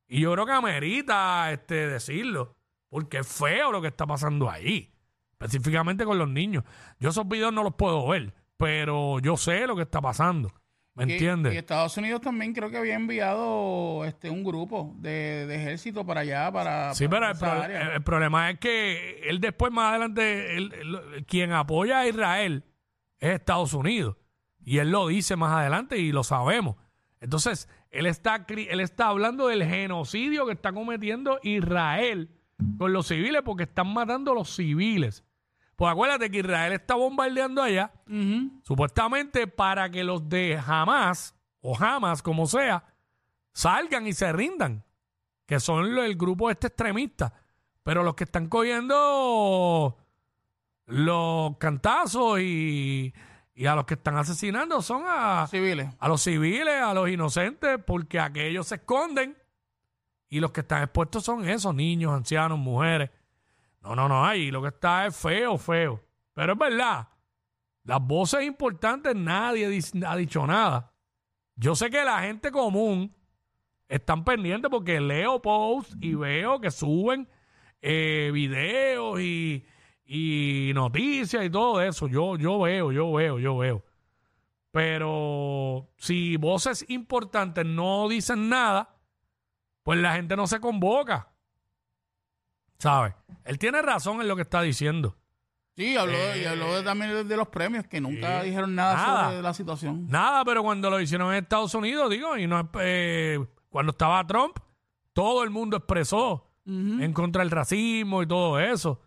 Y 0.07 0.21
yo 0.21 0.33
creo 0.33 0.45
que 0.45 0.51
amerita 0.51 1.51
este, 1.51 1.87
decirlo, 1.87 2.55
porque 2.89 3.19
es 3.19 3.27
feo 3.27 3.71
lo 3.71 3.81
que 3.81 3.87
está 3.87 4.05
pasando 4.05 4.49
ahí, 4.49 4.93
específicamente 5.31 6.05
con 6.05 6.19
los 6.19 6.29
niños. 6.29 6.63
Yo 6.99 7.09
esos 7.09 7.27
videos 7.27 7.53
no 7.53 7.63
los 7.63 7.75
puedo 7.75 8.05
ver, 8.07 8.33
pero 8.57 9.19
yo 9.19 9.37
sé 9.37 9.65
lo 9.65 9.75
que 9.75 9.83
está 9.83 10.01
pasando. 10.01 10.51
¿Me 10.95 11.03
entiendes? 11.03 11.53
Y 11.53 11.57
Estados 11.57 11.97
Unidos 11.97 12.21
también 12.21 12.53
creo 12.53 12.69
que 12.69 12.77
había 12.77 12.95
enviado 12.95 14.05
este 14.05 14.29
un 14.29 14.45
grupo 14.45 14.95
de, 14.97 15.53
ejército 15.53 16.05
para 16.05 16.21
allá, 16.21 16.49
para. 16.51 16.93
Sí, 16.93 17.09
pero 17.09 17.27
el, 17.29 18.01
problema 18.03 18.49
es 18.49 18.59
que 18.59 19.19
él 19.25 19.41
después, 19.41 19.73
más 19.73 19.89
adelante, 19.89 20.69
quien 21.27 21.51
apoya 21.51 21.99
a 21.99 22.07
Israel 22.07 22.63
es 23.19 23.31
Estados 23.31 23.73
Unidos. 23.73 24.15
Y 24.63 24.77
él 24.77 24.89
lo 24.89 25.07
dice 25.07 25.35
más 25.35 25.51
adelante 25.51 25.97
y 25.97 26.13
lo 26.13 26.23
sabemos. 26.23 26.77
Entonces, 27.19 27.67
él 27.91 28.05
está, 28.05 28.45
él 28.47 28.79
está 28.79 29.07
hablando 29.07 29.47
del 29.47 29.65
genocidio 29.65 30.45
que 30.45 30.53
está 30.53 30.71
cometiendo 30.71 31.39
Israel 31.43 32.29
con 32.77 32.93
los 32.93 33.07
civiles 33.07 33.41
porque 33.43 33.63
están 33.63 33.93
matando 33.93 34.31
a 34.31 34.35
los 34.35 34.55
civiles. 34.55 35.25
Pues 35.75 35.91
acuérdate 35.91 36.31
que 36.31 36.39
Israel 36.39 36.73
está 36.73 36.95
bombardeando 36.95 37.61
allá, 37.61 37.91
supuestamente 38.63 39.47
para 39.47 39.89
que 39.89 40.03
los 40.03 40.29
de 40.29 40.57
Hamas, 40.65 41.35
o 41.59 41.75
Hamas, 41.77 42.21
como 42.21 42.45
sea, 42.45 42.85
salgan 43.53 44.07
y 44.07 44.13
se 44.13 44.31
rindan, 44.31 44.85
que 45.45 45.59
son 45.59 45.97
el 45.97 46.15
grupo 46.15 46.49
este 46.49 46.67
extremista. 46.67 47.33
Pero 47.83 48.03
los 48.03 48.15
que 48.15 48.23
están 48.23 48.47
cogiendo 48.47 49.97
los 50.85 51.57
cantazos 51.57 52.39
y, 52.39 53.13
y 53.53 53.65
a 53.65 53.75
los 53.75 53.85
que 53.85 53.95
están 53.95 54.17
asesinando 54.17 54.81
son 54.81 55.03
a, 55.05 55.47
Civiles. 55.47 55.89
a 55.99 56.07
los 56.07 56.21
civiles, 56.21 56.81
a 56.81 56.93
los 56.93 57.09
inocentes, 57.09 57.79
porque 57.85 58.19
aquellos 58.19 58.67
se 58.67 58.75
esconden 58.75 59.37
y 60.29 60.39
los 60.39 60.51
que 60.51 60.61
están 60.61 60.83
expuestos 60.83 61.23
son 61.23 61.47
esos 61.47 61.73
niños, 61.73 62.13
ancianos, 62.13 62.59
mujeres. 62.59 63.09
No, 63.85 63.95
no, 63.95 64.09
no, 64.09 64.25
ahí 64.25 64.49
lo 64.49 64.63
que 64.63 64.69
está 64.69 65.05
es 65.05 65.15
feo, 65.15 65.59
feo. 65.59 66.03
Pero 66.33 66.53
es 66.53 66.59
verdad, 66.59 67.07
las 67.83 68.01
voces 68.01 68.43
importantes 68.43 69.15
nadie 69.15 69.79
ha 70.05 70.15
dicho 70.15 70.47
nada. 70.47 70.91
Yo 71.55 71.75
sé 71.75 71.91
que 71.91 72.03
la 72.03 72.21
gente 72.21 72.51
común 72.51 73.15
están 73.87 74.23
pendientes 74.23 74.71
porque 74.71 74.99
leo 74.99 75.39
posts 75.39 75.95
y 76.01 76.15
veo 76.15 76.59
que 76.59 76.71
suben 76.71 77.29
eh, 77.79 78.31
videos 78.33 79.21
y, 79.21 79.63
y 80.03 80.71
noticias 80.73 81.45
y 81.45 81.49
todo 81.51 81.79
eso. 81.79 82.07
Yo, 82.07 82.37
yo 82.37 82.59
veo, 82.59 82.91
yo 82.91 83.13
veo, 83.13 83.37
yo 83.37 83.57
veo. 83.57 83.85
Pero 84.71 85.91
si 85.97 86.37
voces 86.37 86.83
importantes 86.89 87.63
no 87.67 88.09
dicen 88.09 88.49
nada, 88.49 88.97
pues 89.83 89.99
la 89.99 90.15
gente 90.15 90.35
no 90.35 90.47
se 90.47 90.59
convoca. 90.59 91.34
¿Sabes? 92.77 93.13
Él 93.43 93.57
tiene 93.59 93.81
razón 93.81 94.21
en 94.21 94.27
lo 94.27 94.35
que 94.35 94.41
está 94.43 94.61
diciendo. 94.61 95.15
Sí, 95.75 95.97
habló, 95.97 96.17
y 96.37 96.45
habló 96.45 96.73
de- 96.75 96.83
también 96.83 97.11
de, 97.11 97.23
de 97.25 97.37
los 97.37 97.49
premios, 97.49 97.85
que 97.87 97.99
nunca 97.99 98.43
dijeron 98.43 98.75
nada, 98.75 98.95
Nada. 98.95 99.25
sobre 99.29 99.41
la 99.41 99.53
situación. 99.53 100.07
Nada, 100.07 100.45
pero 100.45 100.63
cuando 100.63 100.89
lo 100.89 101.01
hicieron 101.01 101.33
en 101.33 101.43
Estados 101.43 101.73
Unidos, 101.75 102.09
digo, 102.09 102.37
y 102.37 102.47
no 102.47 102.69
eh, 102.79 103.45
cuando 103.69 103.91
estaba 103.91 104.25
Trump, 104.25 104.57
todo 105.11 105.43
el 105.43 105.49
mundo 105.49 105.77
expresó 105.77 106.49
en 106.67 107.13
contra 107.13 107.41
del 107.43 107.51
racismo 107.51 108.23
y 108.23 108.27
todo 108.27 108.59
eso. 108.59 109.01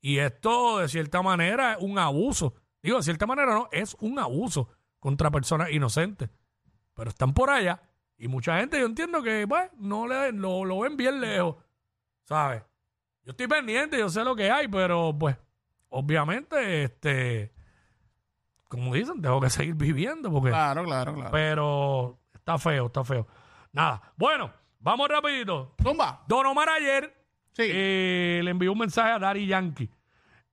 Y 0.00 0.18
esto, 0.18 0.78
de 0.78 0.88
cierta 0.88 1.20
manera, 1.20 1.74
es 1.74 1.78
un 1.82 1.98
abuso. 1.98 2.54
Digo, 2.82 2.98
de 2.98 3.02
cierta 3.02 3.26
manera 3.26 3.52
no, 3.54 3.68
es 3.72 3.96
un 4.00 4.18
abuso 4.18 4.68
contra 5.00 5.30
personas 5.30 5.70
inocentes. 5.70 6.30
Pero 6.94 7.10
están 7.10 7.34
por 7.34 7.50
allá. 7.50 7.82
Y 8.16 8.28
mucha 8.28 8.58
gente, 8.60 8.78
yo 8.78 8.86
entiendo 8.86 9.22
que, 9.22 9.46
pues, 9.48 9.68
no 9.76 10.06
le, 10.06 10.30
lo, 10.32 10.64
lo 10.64 10.78
ven 10.80 10.96
bien 10.96 11.20
lejos. 11.20 11.56
¿Sabes? 12.24 12.62
Yo 13.24 13.30
estoy 13.30 13.46
pendiente, 13.46 13.98
yo 13.98 14.08
sé 14.08 14.22
lo 14.24 14.36
que 14.36 14.50
hay, 14.50 14.68
pero, 14.68 15.14
pues, 15.18 15.36
obviamente, 15.88 16.84
este, 16.84 17.52
como 18.68 18.94
dicen, 18.94 19.20
tengo 19.22 19.40
que 19.40 19.50
seguir 19.50 19.74
viviendo 19.74 20.30
porque... 20.30 20.50
Claro, 20.50 20.84
claro, 20.84 21.14
claro. 21.14 21.30
Pero 21.32 22.18
está 22.34 22.58
feo, 22.58 22.86
está 22.86 23.02
feo. 23.04 23.26
Nada. 23.72 24.12
Bueno, 24.16 24.52
vamos 24.78 25.08
rapidito. 25.08 25.74
Zumba. 25.82 26.22
Don 26.28 26.46
Omar 26.46 26.68
ayer 26.68 27.14
Sí. 27.52 27.62
eh, 27.66 28.40
le 28.42 28.50
envió 28.50 28.72
un 28.72 28.78
mensaje 28.78 29.12
a 29.12 29.18
Dari 29.20 29.46
Yankee 29.46 29.88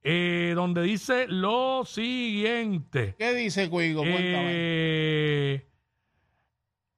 eh, 0.03 0.53
donde 0.55 0.81
dice 0.83 1.25
lo 1.27 1.83
siguiente. 1.85 3.15
¿Qué 3.17 3.33
dice 3.33 3.69
Cuigo? 3.69 4.03
Eh, 4.05 5.67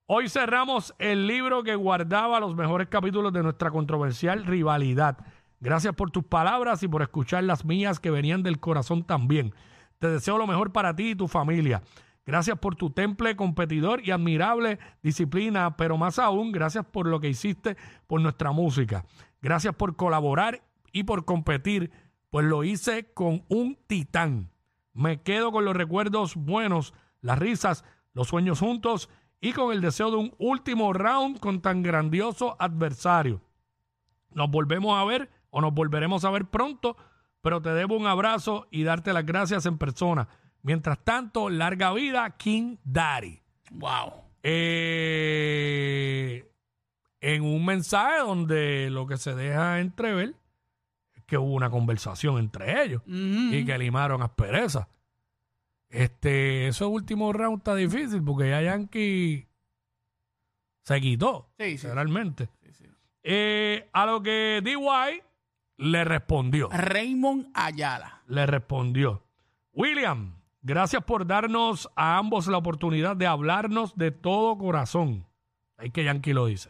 hoy 0.05 0.29
cerramos 0.29 0.93
el 0.99 1.25
libro 1.27 1.63
que 1.63 1.75
guardaba 1.75 2.39
los 2.39 2.55
mejores 2.55 2.87
capítulos 2.89 3.33
de 3.33 3.43
nuestra 3.43 3.71
controversial 3.71 4.45
rivalidad. 4.45 5.17
Gracias 5.63 5.95
por 5.95 6.11
tus 6.11 6.25
palabras 6.25 6.83
y 6.83 6.89
por 6.89 7.03
escuchar 7.03 7.45
las 7.45 7.63
mías 7.63 8.01
que 8.01 8.11
venían 8.11 8.43
del 8.43 8.59
corazón 8.59 9.05
también. 9.05 9.53
Te 9.97 10.09
deseo 10.09 10.37
lo 10.37 10.45
mejor 10.45 10.73
para 10.73 10.93
ti 10.93 11.11
y 11.11 11.15
tu 11.15 11.29
familia. 11.29 11.81
Gracias 12.25 12.59
por 12.59 12.75
tu 12.75 12.89
temple 12.89 13.37
competidor 13.37 14.01
y 14.05 14.11
admirable 14.11 14.77
disciplina, 15.01 15.77
pero 15.77 15.95
más 15.95 16.19
aún, 16.19 16.51
gracias 16.51 16.85
por 16.85 17.07
lo 17.07 17.21
que 17.21 17.29
hiciste 17.29 17.77
por 18.07 18.19
nuestra 18.19 18.51
música. 18.51 19.05
Gracias 19.41 19.73
por 19.73 19.95
colaborar 19.95 20.63
y 20.91 21.05
por 21.05 21.23
competir, 21.23 21.91
pues 22.29 22.45
lo 22.45 22.65
hice 22.65 23.13
con 23.13 23.45
un 23.47 23.77
titán. 23.87 24.51
Me 24.91 25.21
quedo 25.21 25.53
con 25.53 25.63
los 25.63 25.77
recuerdos 25.77 26.35
buenos, 26.35 26.93
las 27.21 27.39
risas, 27.39 27.85
los 28.11 28.27
sueños 28.27 28.59
juntos 28.59 29.09
y 29.39 29.53
con 29.53 29.71
el 29.71 29.79
deseo 29.79 30.11
de 30.11 30.17
un 30.17 30.35
último 30.39 30.91
round 30.91 31.39
con 31.39 31.61
tan 31.61 31.83
grandioso 31.83 32.57
adversario. 32.59 33.39
Nos 34.33 34.51
volvemos 34.51 34.99
a 34.99 35.05
ver 35.05 35.29
o 35.55 35.61
nos 35.61 35.71
volveremos 35.73 36.25
a 36.25 36.31
ver 36.31 36.45
pronto, 36.45 36.97
pero 37.41 37.61
te 37.61 37.69
debo 37.69 37.95
un 37.95 38.07
abrazo 38.07 38.67
y 38.71 38.83
darte 38.83 39.13
las 39.13 39.25
gracias 39.25 39.65
en 39.67 39.77
persona. 39.77 40.27
Mientras 40.63 40.97
tanto, 41.03 41.49
larga 41.49 41.93
vida, 41.93 42.27
King 42.37 42.77
Daddy. 42.83 43.39
Wow. 43.71 44.13
Eh, 44.43 46.49
en 47.21 47.43
un 47.43 47.63
mensaje 47.65 48.19
donde 48.19 48.89
lo 48.89 49.05
que 49.07 49.17
se 49.17 49.35
deja 49.35 49.79
entrever 49.79 50.35
es 51.13 51.23
que 51.25 51.37
hubo 51.37 51.53
una 51.53 51.69
conversación 51.69 52.37
entre 52.39 52.83
ellos 52.83 53.01
Ujú. 53.05 53.53
y 53.55 53.63
que 53.65 53.77
limaron 53.77 54.21
asperezas. 54.23 54.87
Este, 55.89 56.67
ese 56.69 56.85
último 56.85 57.31
round 57.31 57.59
está 57.59 57.75
difícil 57.75 58.23
porque 58.23 58.49
ya 58.49 58.61
Yankee 58.61 59.47
se 60.83 60.99
quitó, 60.99 61.51
Sí, 61.59 61.77
sí. 61.77 61.87
realmente. 61.87 62.49
sí. 62.71 62.85
Eh, 63.21 63.87
a 63.93 64.05
lo 64.07 64.23
que 64.23 64.61
DY 64.63 65.21
le 65.83 66.05
respondió. 66.05 66.69
Raymond 66.71 67.47
Ayala. 67.53 68.21
Le 68.27 68.45
respondió. 68.45 69.21
William, 69.73 70.35
gracias 70.61 71.03
por 71.03 71.27
darnos 71.27 71.89
a 71.95 72.17
ambos 72.17 72.47
la 72.47 72.57
oportunidad 72.57 73.17
de 73.17 73.27
hablarnos 73.27 73.95
de 73.97 74.11
todo 74.11 74.57
corazón. 74.57 75.25
Ahí 75.77 75.91
que 75.91 76.05
Yankee 76.05 76.33
lo 76.33 76.45
dice. 76.45 76.69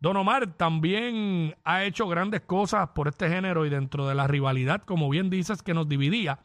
Don 0.00 0.16
Omar 0.16 0.54
también 0.54 1.54
ha 1.64 1.84
hecho 1.84 2.08
grandes 2.08 2.40
cosas 2.40 2.88
por 2.94 3.08
este 3.08 3.28
género 3.28 3.66
y 3.66 3.68
dentro 3.68 4.08
de 4.08 4.14
la 4.14 4.26
rivalidad, 4.26 4.82
como 4.82 5.10
bien 5.10 5.28
dices, 5.28 5.62
que 5.62 5.74
nos 5.74 5.86
dividía. 5.86 6.38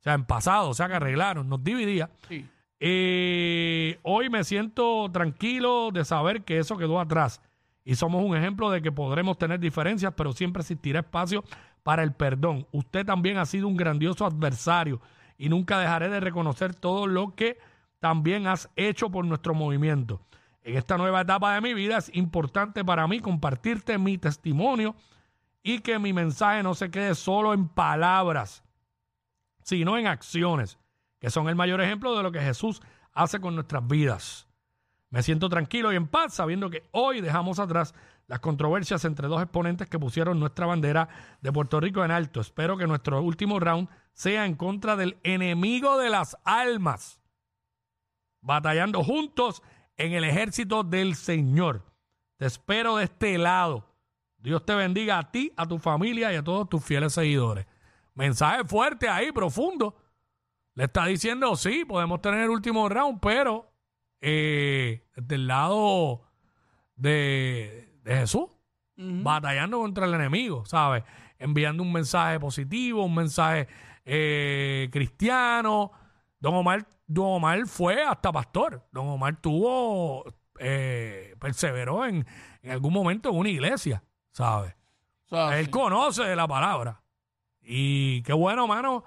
O 0.00 0.02
sea, 0.02 0.14
en 0.14 0.24
pasado, 0.24 0.70
o 0.70 0.74
sea, 0.74 0.88
que 0.88 0.94
arreglaron, 0.94 1.48
nos 1.48 1.62
dividía. 1.62 2.10
Sí. 2.28 2.44
Eh, 2.80 3.98
hoy 4.02 4.28
me 4.28 4.42
siento 4.42 5.08
tranquilo 5.12 5.90
de 5.92 6.04
saber 6.04 6.42
que 6.42 6.58
eso 6.58 6.76
quedó 6.76 6.98
atrás 6.98 7.40
y 7.88 7.94
somos 7.94 8.22
un 8.22 8.36
ejemplo 8.36 8.70
de 8.70 8.82
que 8.82 8.92
podremos 8.92 9.38
tener 9.38 9.60
diferencias, 9.60 10.12
pero 10.14 10.34
siempre 10.34 10.60
existirá 10.60 11.00
espacio 11.00 11.42
para 11.82 12.02
el 12.02 12.12
perdón. 12.12 12.66
Usted 12.70 13.06
también 13.06 13.38
ha 13.38 13.46
sido 13.46 13.66
un 13.66 13.78
grandioso 13.78 14.26
adversario 14.26 15.00
y 15.38 15.48
nunca 15.48 15.78
dejaré 15.78 16.10
de 16.10 16.20
reconocer 16.20 16.74
todo 16.74 17.06
lo 17.06 17.34
que 17.34 17.56
también 17.98 18.46
has 18.46 18.68
hecho 18.76 19.08
por 19.08 19.24
nuestro 19.24 19.54
movimiento. 19.54 20.20
En 20.60 20.76
esta 20.76 20.98
nueva 20.98 21.22
etapa 21.22 21.54
de 21.54 21.62
mi 21.62 21.72
vida 21.72 21.96
es 21.96 22.14
importante 22.14 22.84
para 22.84 23.08
mí 23.08 23.20
compartirte 23.20 23.96
mi 23.96 24.18
testimonio 24.18 24.94
y 25.62 25.78
que 25.78 25.98
mi 25.98 26.12
mensaje 26.12 26.62
no 26.62 26.74
se 26.74 26.90
quede 26.90 27.14
solo 27.14 27.54
en 27.54 27.68
palabras, 27.68 28.64
sino 29.62 29.96
en 29.96 30.08
acciones, 30.08 30.78
que 31.20 31.30
son 31.30 31.48
el 31.48 31.56
mayor 31.56 31.80
ejemplo 31.80 32.14
de 32.14 32.22
lo 32.22 32.32
que 32.32 32.40
Jesús 32.40 32.82
hace 33.14 33.40
con 33.40 33.54
nuestras 33.54 33.88
vidas. 33.88 34.47
Me 35.10 35.22
siento 35.22 35.48
tranquilo 35.48 35.92
y 35.92 35.96
en 35.96 36.06
paz 36.06 36.34
sabiendo 36.34 36.68
que 36.68 36.88
hoy 36.92 37.20
dejamos 37.20 37.58
atrás 37.58 37.94
las 38.26 38.40
controversias 38.40 39.04
entre 39.06 39.26
dos 39.26 39.42
exponentes 39.42 39.88
que 39.88 39.98
pusieron 39.98 40.38
nuestra 40.38 40.66
bandera 40.66 41.08
de 41.40 41.50
Puerto 41.50 41.80
Rico 41.80 42.04
en 42.04 42.10
alto. 42.10 42.40
Espero 42.40 42.76
que 42.76 42.86
nuestro 42.86 43.22
último 43.22 43.58
round 43.58 43.88
sea 44.12 44.44
en 44.44 44.54
contra 44.54 44.96
del 44.96 45.18
enemigo 45.22 45.96
de 45.96 46.10
las 46.10 46.36
almas, 46.44 47.22
batallando 48.42 49.02
juntos 49.02 49.62
en 49.96 50.12
el 50.12 50.24
ejército 50.24 50.84
del 50.84 51.14
Señor. 51.14 51.84
Te 52.36 52.44
espero 52.46 52.96
de 52.96 53.04
este 53.04 53.38
lado. 53.38 53.86
Dios 54.36 54.64
te 54.64 54.74
bendiga 54.74 55.18
a 55.18 55.30
ti, 55.30 55.52
a 55.56 55.66
tu 55.66 55.78
familia 55.78 56.32
y 56.32 56.36
a 56.36 56.44
todos 56.44 56.68
tus 56.68 56.84
fieles 56.84 57.14
seguidores. 57.14 57.66
Mensaje 58.14 58.64
fuerte 58.64 59.08
ahí, 59.08 59.32
profundo. 59.32 59.96
Le 60.74 60.84
está 60.84 61.06
diciendo, 61.06 61.56
sí, 61.56 61.84
podemos 61.84 62.20
tener 62.20 62.40
el 62.42 62.50
último 62.50 62.88
round, 62.88 63.20
pero 63.20 63.72
eh, 64.20 65.04
del 65.16 65.46
lado 65.46 66.22
de, 66.96 67.98
de 68.02 68.16
Jesús, 68.16 68.46
batallando 68.96 69.78
contra 69.78 70.06
el 70.06 70.14
enemigo, 70.14 70.64
¿sabes? 70.66 71.04
Enviando 71.38 71.82
un 71.82 71.92
mensaje 71.92 72.40
positivo, 72.40 73.04
un 73.04 73.14
mensaje 73.14 73.68
eh, 74.04 74.88
cristiano. 74.90 75.92
Don 76.40 76.54
Omar, 76.54 76.86
Don 77.06 77.26
Omar 77.26 77.66
fue 77.66 78.02
hasta 78.02 78.32
pastor. 78.32 78.84
Don 78.90 79.06
Omar 79.06 79.40
tuvo, 79.40 80.24
eh, 80.58 81.34
perseveró 81.38 82.04
en, 82.06 82.26
en 82.62 82.70
algún 82.72 82.92
momento 82.92 83.28
en 83.30 83.36
una 83.36 83.48
iglesia, 83.50 84.02
¿sabes? 84.32 84.74
O 85.26 85.28
sea, 85.28 85.58
Él 85.58 85.66
sí. 85.66 85.70
conoce 85.70 86.24
de 86.24 86.34
la 86.34 86.48
palabra. 86.48 87.02
Y 87.60 88.22
qué 88.22 88.32
bueno, 88.32 88.66
mano. 88.66 89.04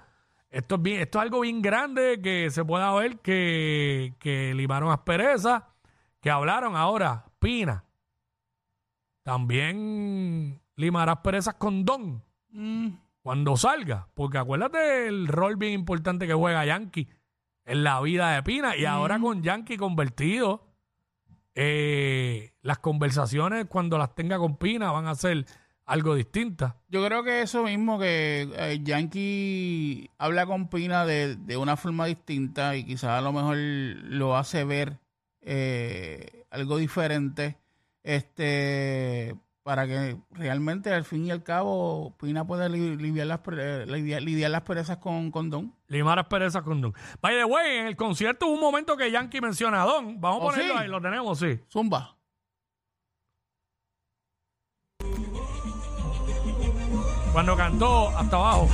Esto 0.52 0.76
es, 0.76 0.82
bien, 0.82 1.00
esto 1.00 1.18
es 1.18 1.22
algo 1.22 1.40
bien 1.40 1.62
grande 1.62 2.20
que 2.22 2.48
se 2.50 2.64
pueda 2.64 2.94
ver 2.94 3.18
que, 3.18 4.14
que 4.20 4.54
limaron 4.54 4.92
asperezas, 4.92 5.64
que 6.20 6.30
hablaron 6.30 6.76
ahora, 6.76 7.24
Pina. 7.40 7.84
También 9.24 10.60
limará 10.76 11.12
asperezas 11.12 11.54
con 11.54 11.84
Don 11.84 12.22
Mm, 12.52 12.88
cuando 13.22 13.56
salga. 13.56 14.08
Porque 14.14 14.38
acuérdate 14.38 14.78
del 14.78 15.26
rol 15.26 15.56
bien 15.56 15.72
importante 15.72 16.26
que 16.26 16.34
juega 16.34 16.64
Yankee 16.64 17.08
en 17.64 17.84
la 17.84 18.00
vida 18.00 18.32
de 18.32 18.42
Pina. 18.42 18.76
Y 18.76 18.84
ahora 18.84 19.18
con 19.18 19.42
Yankee 19.42 19.76
convertido, 19.76 20.66
eh, 21.54 22.54
las 22.62 22.78
conversaciones 22.78 23.66
cuando 23.66 23.98
las 23.98 24.14
tenga 24.14 24.38
con 24.38 24.56
Pina 24.56 24.90
van 24.92 25.06
a 25.06 25.14
ser 25.14 25.46
algo 25.92 26.14
distinta. 26.14 26.76
Yo 26.88 27.04
creo 27.04 27.22
que 27.22 27.42
eso 27.42 27.62
mismo, 27.64 27.98
que 27.98 28.48
eh, 28.56 28.80
Yankee 28.82 30.10
habla 30.18 30.46
con 30.46 30.68
Pina 30.68 31.04
de, 31.04 31.36
de 31.36 31.56
una 31.56 31.76
forma 31.76 32.06
distinta 32.06 32.76
y 32.76 32.84
quizás 32.84 33.10
a 33.10 33.20
lo 33.20 33.32
mejor 33.32 33.56
lo 33.56 34.36
hace 34.36 34.64
ver 34.64 34.98
eh, 35.42 36.44
algo 36.50 36.76
diferente, 36.78 37.58
este 38.02 39.36
para 39.62 39.86
que 39.86 40.16
realmente 40.32 40.92
al 40.92 41.04
fin 41.04 41.26
y 41.26 41.30
al 41.30 41.44
cabo 41.44 42.16
Pina 42.20 42.44
pueda 42.44 42.68
li- 42.68 42.96
lidiar 42.96 43.28
las, 43.28 43.38
pre- 43.40 43.86
lidiar, 43.86 44.20
lidiar 44.22 44.50
las 44.50 44.62
perezas 44.62 44.96
con, 44.96 45.30
con 45.30 45.50
Don. 45.50 45.72
Limar 45.86 46.18
asperezas 46.18 46.62
con 46.62 46.80
Don. 46.80 46.92
By 47.20 47.36
the 47.36 47.44
way, 47.44 47.76
en 47.76 47.86
el 47.86 47.94
concierto 47.94 48.46
hubo 48.46 48.54
un 48.54 48.60
momento 48.60 48.96
que 48.96 49.08
Yankee 49.12 49.40
menciona 49.40 49.82
a 49.82 49.86
Don. 49.86 50.20
Vamos 50.20 50.40
a 50.40 50.44
¿Oh, 50.44 50.48
ponerlo 50.50 50.74
sí? 50.74 50.80
ahí, 50.80 50.88
lo 50.88 51.00
tenemos, 51.00 51.38
sí. 51.38 51.60
Zumba. 51.70 52.16
Cuando 57.32 57.56
cantó 57.56 58.08
hasta 58.10 58.36
abajo. 58.36 58.68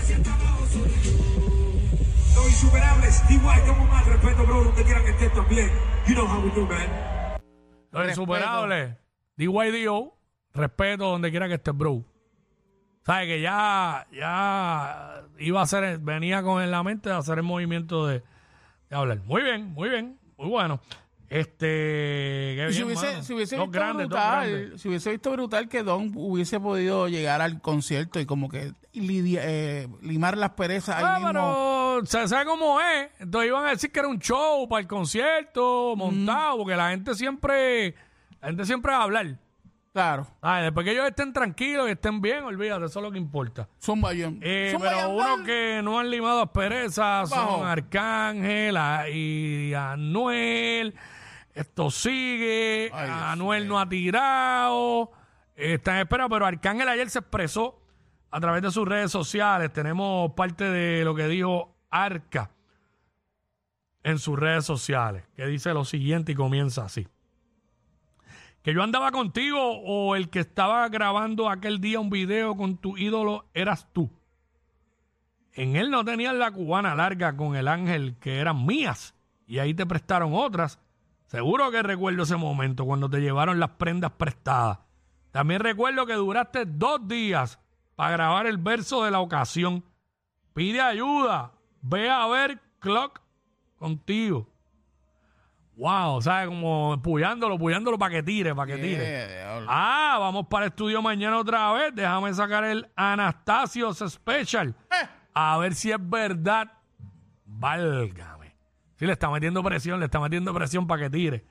Los 2.34 2.48
insuperables, 2.48 3.28
DY, 3.28 3.38
toma 3.38 3.84
más 3.84 4.06
respeto, 4.06 4.44
bro, 4.44 4.64
donde 4.64 4.84
quieran 4.84 5.04
que 5.04 5.10
estén 5.10 5.32
también. 5.32 5.70
You 6.08 6.14
know 6.14 6.26
how 6.26 6.42
we 6.42 6.50
do, 6.50 6.66
man. 6.66 7.38
Los 7.92 8.08
insuperables. 8.08 8.96
DYDO, 9.36 10.18
respeto 10.54 11.04
donde 11.04 11.30
quiera 11.30 11.46
que 11.46 11.54
estés, 11.54 11.76
bro. 11.76 12.02
Sabes 13.06 13.28
que 13.28 13.40
ya, 13.40 14.06
ya 14.12 15.22
iba 15.38 15.60
a 15.60 15.62
hacer, 15.62 15.98
venía 15.98 16.42
con 16.42 16.60
en 16.60 16.72
la 16.72 16.82
mente 16.82 17.10
de 17.10 17.14
hacer 17.14 17.38
el 17.38 17.44
movimiento 17.44 18.08
de, 18.08 18.24
de 18.90 18.96
hablar. 18.96 19.20
Muy 19.24 19.42
bien, 19.42 19.72
muy 19.72 19.88
bien, 19.88 20.18
muy 20.36 20.48
bueno. 20.48 20.80
Este, 21.30 22.54
qué 22.56 22.66
Y 22.70 22.72
si 22.72 22.84
bien, 22.84 22.86
hubiese, 22.98 23.22
si 23.22 23.34
hubiese 23.34 23.56
visto 23.56 23.70
grandes, 23.70 24.06
brutal, 24.08 24.72
si 24.78 24.88
hubiese 24.88 25.10
visto 25.10 25.30
brutal 25.32 25.68
que 25.68 25.82
Don 25.82 26.10
hubiese 26.14 26.58
podido 26.58 27.06
llegar 27.08 27.42
al 27.42 27.60
concierto 27.60 28.18
y 28.18 28.24
como 28.26 28.48
que 28.48 28.72
lidia- 28.94 29.42
eh, 29.44 29.88
limar 30.00 30.38
las 30.38 30.50
perezas 30.50 30.96
ahí 30.96 31.04
Ah, 31.06 31.14
mismo. 31.18 31.28
pero 31.28 32.06
se 32.06 32.28
sabe 32.28 32.46
cómo 32.46 32.80
es. 32.80 33.08
Entonces 33.18 33.48
iban 33.48 33.66
a 33.66 33.70
decir 33.70 33.92
que 33.92 33.98
era 34.00 34.08
un 34.08 34.18
show 34.18 34.66
para 34.68 34.80
el 34.80 34.86
concierto, 34.88 35.94
montado, 35.96 36.58
porque 36.58 36.76
la 36.76 36.90
gente 36.90 37.14
siempre, 37.14 37.94
la 38.40 38.48
gente 38.48 38.64
siempre 38.64 38.92
va 38.92 38.98
a 38.98 39.02
hablar. 39.02 39.36
Claro. 39.92 40.28
Ay, 40.42 40.64
después 40.64 40.84
que 40.84 40.92
ellos 40.92 41.06
estén 41.08 41.32
tranquilos 41.32 41.88
y 41.88 41.92
estén 41.92 42.20
bien, 42.20 42.44
olvídate, 42.44 42.84
eso 42.86 43.00
es 43.00 43.02
lo 43.02 43.10
que 43.10 43.18
importa. 43.18 43.68
John. 43.84 44.38
Eh, 44.42 44.70
Zumba, 44.72 44.90
pero 44.90 45.08
uno 45.10 45.44
que 45.44 45.80
no 45.82 45.98
han 45.98 46.08
limado 46.10 46.40
asperezas 46.42 47.28
son 47.28 47.66
Arcángel 47.66 48.78
y 49.12 49.74
Anuel. 49.74 50.94
Esto 51.58 51.90
sigue. 51.90 52.88
Ay, 52.92 53.06
Dios 53.06 53.22
Anuel 53.22 53.66
no 53.66 53.80
ha 53.80 53.88
tirado. 53.88 55.10
Está 55.56 55.96
en 55.96 56.02
espera, 56.02 56.28
pero 56.28 56.46
Arcángel 56.46 56.88
ayer 56.88 57.10
se 57.10 57.18
expresó 57.18 57.82
a 58.30 58.38
través 58.38 58.62
de 58.62 58.70
sus 58.70 58.86
redes 58.86 59.10
sociales. 59.10 59.72
Tenemos 59.72 60.34
parte 60.34 60.62
de 60.70 61.04
lo 61.04 61.16
que 61.16 61.26
dijo 61.26 61.74
Arca 61.90 62.52
en 64.04 64.20
sus 64.20 64.38
redes 64.38 64.66
sociales, 64.66 65.24
que 65.34 65.46
dice 65.46 65.74
lo 65.74 65.84
siguiente 65.84 66.30
y 66.30 66.34
comienza 66.36 66.84
así. 66.84 67.08
Que 68.62 68.72
yo 68.72 68.84
andaba 68.84 69.10
contigo 69.10 69.58
o 69.60 70.14
el 70.14 70.30
que 70.30 70.38
estaba 70.38 70.88
grabando 70.88 71.50
aquel 71.50 71.80
día 71.80 71.98
un 71.98 72.08
video 72.08 72.56
con 72.56 72.76
tu 72.76 72.96
ídolo 72.96 73.46
eras 73.52 73.92
tú. 73.92 74.12
En 75.54 75.74
él 75.74 75.90
no 75.90 76.04
tenías 76.04 76.34
la 76.34 76.52
cubana 76.52 76.94
larga 76.94 77.36
con 77.36 77.56
el 77.56 77.66
ángel 77.66 78.16
que 78.20 78.38
eran 78.38 78.64
mías 78.64 79.16
y 79.48 79.58
ahí 79.58 79.74
te 79.74 79.86
prestaron 79.86 80.34
otras. 80.34 80.78
Seguro 81.28 81.70
que 81.70 81.82
recuerdo 81.82 82.22
ese 82.22 82.36
momento 82.36 82.86
cuando 82.86 83.08
te 83.10 83.20
llevaron 83.20 83.60
las 83.60 83.70
prendas 83.70 84.12
prestadas. 84.12 84.78
También 85.30 85.60
recuerdo 85.60 86.06
que 86.06 86.14
duraste 86.14 86.64
dos 86.64 87.06
días 87.06 87.60
para 87.96 88.12
grabar 88.12 88.46
el 88.46 88.56
verso 88.56 89.04
de 89.04 89.10
la 89.10 89.20
ocasión. 89.20 89.84
Pide 90.54 90.80
ayuda. 90.80 91.52
Ve 91.82 92.08
a 92.08 92.26
ver 92.28 92.58
Clock 92.78 93.20
contigo. 93.76 94.48
Wow, 95.76 96.22
¿sabes? 96.22 96.48
Como 96.48 96.98
puyándolo, 97.02 97.58
puyándolo 97.58 97.98
para 97.98 98.14
que 98.14 98.22
tire, 98.22 98.54
para 98.54 98.74
que 98.74 98.82
tire. 98.82 99.02
Eh. 99.02 99.64
Ah, 99.68 100.16
vamos 100.18 100.46
para 100.46 100.64
el 100.64 100.70
estudio 100.70 101.02
mañana 101.02 101.38
otra 101.38 101.70
vez. 101.72 101.94
Déjame 101.94 102.32
sacar 102.32 102.64
el 102.64 102.88
Anastasios 102.96 103.98
Special. 103.98 104.74
A 105.34 105.58
ver 105.58 105.74
si 105.74 105.92
es 105.92 105.98
verdad. 106.00 106.72
Válgame. 107.44 108.37
Sí, 108.98 109.06
le 109.06 109.12
está 109.12 109.30
metiendo 109.30 109.62
presión, 109.62 110.00
le 110.00 110.06
está 110.06 110.18
metiendo 110.18 110.52
presión 110.52 110.86
para 110.86 111.04
que 111.04 111.10
tire. 111.10 111.44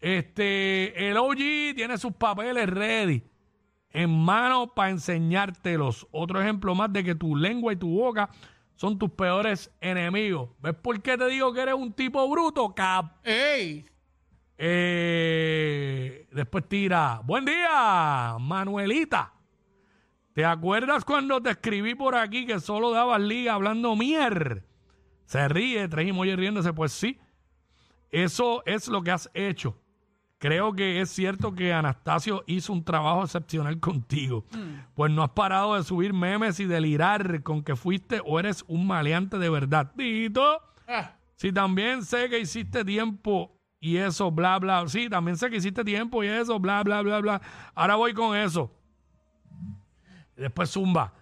Este, 0.00 1.08
el 1.08 1.16
OG 1.18 1.74
tiene 1.74 1.98
sus 1.98 2.12
papeles 2.12 2.68
ready. 2.68 3.22
En 3.90 4.10
mano 4.10 4.74
para 4.74 4.90
enseñártelos. 4.90 6.06
Otro 6.10 6.40
ejemplo 6.40 6.74
más 6.74 6.92
de 6.92 7.04
que 7.04 7.14
tu 7.14 7.36
lengua 7.36 7.72
y 7.72 7.76
tu 7.76 7.90
boca 7.90 8.30
son 8.74 8.98
tus 8.98 9.10
peores 9.10 9.70
enemigos. 9.80 10.50
¿Ves 10.60 10.74
por 10.74 11.02
qué 11.02 11.18
te 11.18 11.26
digo 11.26 11.52
que 11.52 11.60
eres 11.60 11.74
un 11.74 11.92
tipo 11.92 12.26
bruto? 12.28 12.74
Cap. 12.74 13.16
¡Ey! 13.24 13.84
Eh, 14.56 16.26
después 16.32 16.68
tira, 16.68 17.20
buen 17.24 17.44
día, 17.44 18.36
Manuelita. 18.40 19.32
¿Te 20.32 20.44
acuerdas 20.44 21.04
cuando 21.04 21.42
te 21.42 21.50
escribí 21.50 21.94
por 21.94 22.14
aquí 22.14 22.46
que 22.46 22.60
solo 22.60 22.92
dabas 22.92 23.20
liga 23.20 23.54
hablando 23.54 23.94
mier? 23.96 24.67
Se 25.28 25.46
ríe, 25.46 25.86
tres 25.88 26.08
emojis 26.08 26.36
riéndose, 26.36 26.72
pues 26.72 26.90
sí. 26.90 27.20
Eso 28.10 28.62
es 28.64 28.88
lo 28.88 29.02
que 29.02 29.10
has 29.10 29.30
hecho. 29.34 29.76
Creo 30.38 30.72
que 30.72 31.02
es 31.02 31.10
cierto 31.10 31.54
que 31.54 31.70
Anastasio 31.70 32.44
hizo 32.46 32.72
un 32.72 32.82
trabajo 32.82 33.24
excepcional 33.24 33.78
contigo. 33.80 34.46
Pues 34.94 35.12
no 35.12 35.22
has 35.22 35.30
parado 35.32 35.74
de 35.74 35.82
subir 35.82 36.14
memes 36.14 36.60
y 36.60 36.64
delirar 36.64 37.42
con 37.42 37.62
que 37.62 37.76
fuiste 37.76 38.22
o 38.24 38.40
eres 38.40 38.64
un 38.68 38.86
maleante 38.86 39.38
de 39.38 39.50
verdad. 39.50 39.92
Tito. 39.94 40.62
Ah, 40.88 41.12
Sí, 41.36 41.52
también 41.52 42.04
sé 42.04 42.30
que 42.30 42.40
hiciste 42.40 42.82
tiempo 42.82 43.54
y 43.80 43.98
eso, 43.98 44.30
bla, 44.30 44.58
bla. 44.58 44.88
Sí, 44.88 45.10
también 45.10 45.36
sé 45.36 45.50
que 45.50 45.56
hiciste 45.58 45.84
tiempo 45.84 46.24
y 46.24 46.28
eso, 46.28 46.58
bla, 46.58 46.82
bla, 46.82 47.02
bla, 47.02 47.20
bla. 47.20 47.42
Ahora 47.74 47.96
voy 47.96 48.14
con 48.14 48.34
eso. 48.34 48.72
Y 50.38 50.40
Después 50.40 50.70
Zumba. 50.70 51.12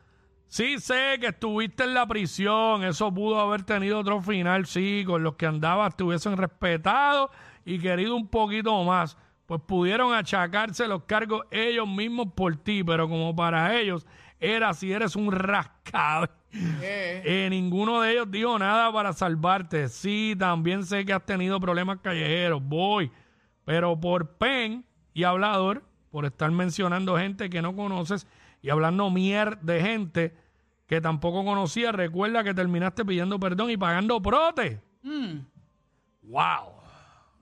Sí, 0.49 0.79
sé 0.79 1.19
que 1.21 1.29
estuviste 1.29 1.85
en 1.85 1.95
la 1.95 2.07
prisión. 2.07 2.85
Eso 2.85 3.13
pudo 3.13 3.41
haber 3.41 3.63
tenido 3.65 3.99
otro 3.99 4.23
final. 4.23 4.67
Sí, 4.67 5.05
con 5.07 5.23
los 5.23 5.35
que 5.35 5.47
andabas 5.47 5.97
te 5.97 6.05
hubiesen 6.05 6.37
respetado 6.37 7.31
y 7.65 7.79
querido 7.79 8.15
un 8.17 8.29
poquito 8.29 8.83
más. 8.85 9.17
Pues 9.47 9.61
pudieron 9.67 10.13
achacarse 10.15 10.89
los 10.89 11.05
cargos 11.05 11.43
ellos 11.51 11.89
mismos 11.89 12.29
por 12.35 12.57
ti. 12.57 12.83
Pero 12.85 13.09
como 13.09 13.35
para 13.35 13.79
ellos 13.79 14.07
era 14.41 14.73
si 14.75 14.93
eres 14.93 15.17
un 15.17 15.33
rascado. 15.33 16.29
eh. 16.53 17.23
Eh, 17.25 17.49
ninguno 17.51 18.01
de 18.01 18.13
ellos 18.13 18.31
dijo 18.31 18.59
nada 18.59 18.93
para 18.93 19.13
salvarte. 19.13 19.89
Sí, 19.89 20.35
también 20.39 20.85
sé 20.85 21.05
que 21.05 21.13
has 21.13 21.27
tenido 21.27 21.61
problemas 21.61 21.99
callejeros. 22.01 22.63
Voy. 22.63 23.11
Pero 23.65 23.99
por 24.01 24.37
pen 24.37 24.85
y 25.13 25.25
hablador, 25.25 25.83
por 26.11 26.25
estar 26.25 26.51
mencionando 26.51 27.17
gente 27.19 27.51
que 27.51 27.61
no 27.63 27.75
conoces 27.75 28.27
y 28.67 28.71
hablando 28.71 29.11
mier 29.11 29.61
de 29.61 29.81
gente 29.81 30.35
que 30.89 31.01
tampoco 31.01 31.45
conocías, 31.45 31.95
recuerda 31.95 32.43
que 32.43 32.53
terminaste 32.53 33.05
pidiendo 33.05 33.39
perdón 33.39 33.71
y 33.71 33.77
pagando 33.77 34.21
prote. 34.21 34.83
Mm. 35.05 35.37
¡Wow! 36.23 36.73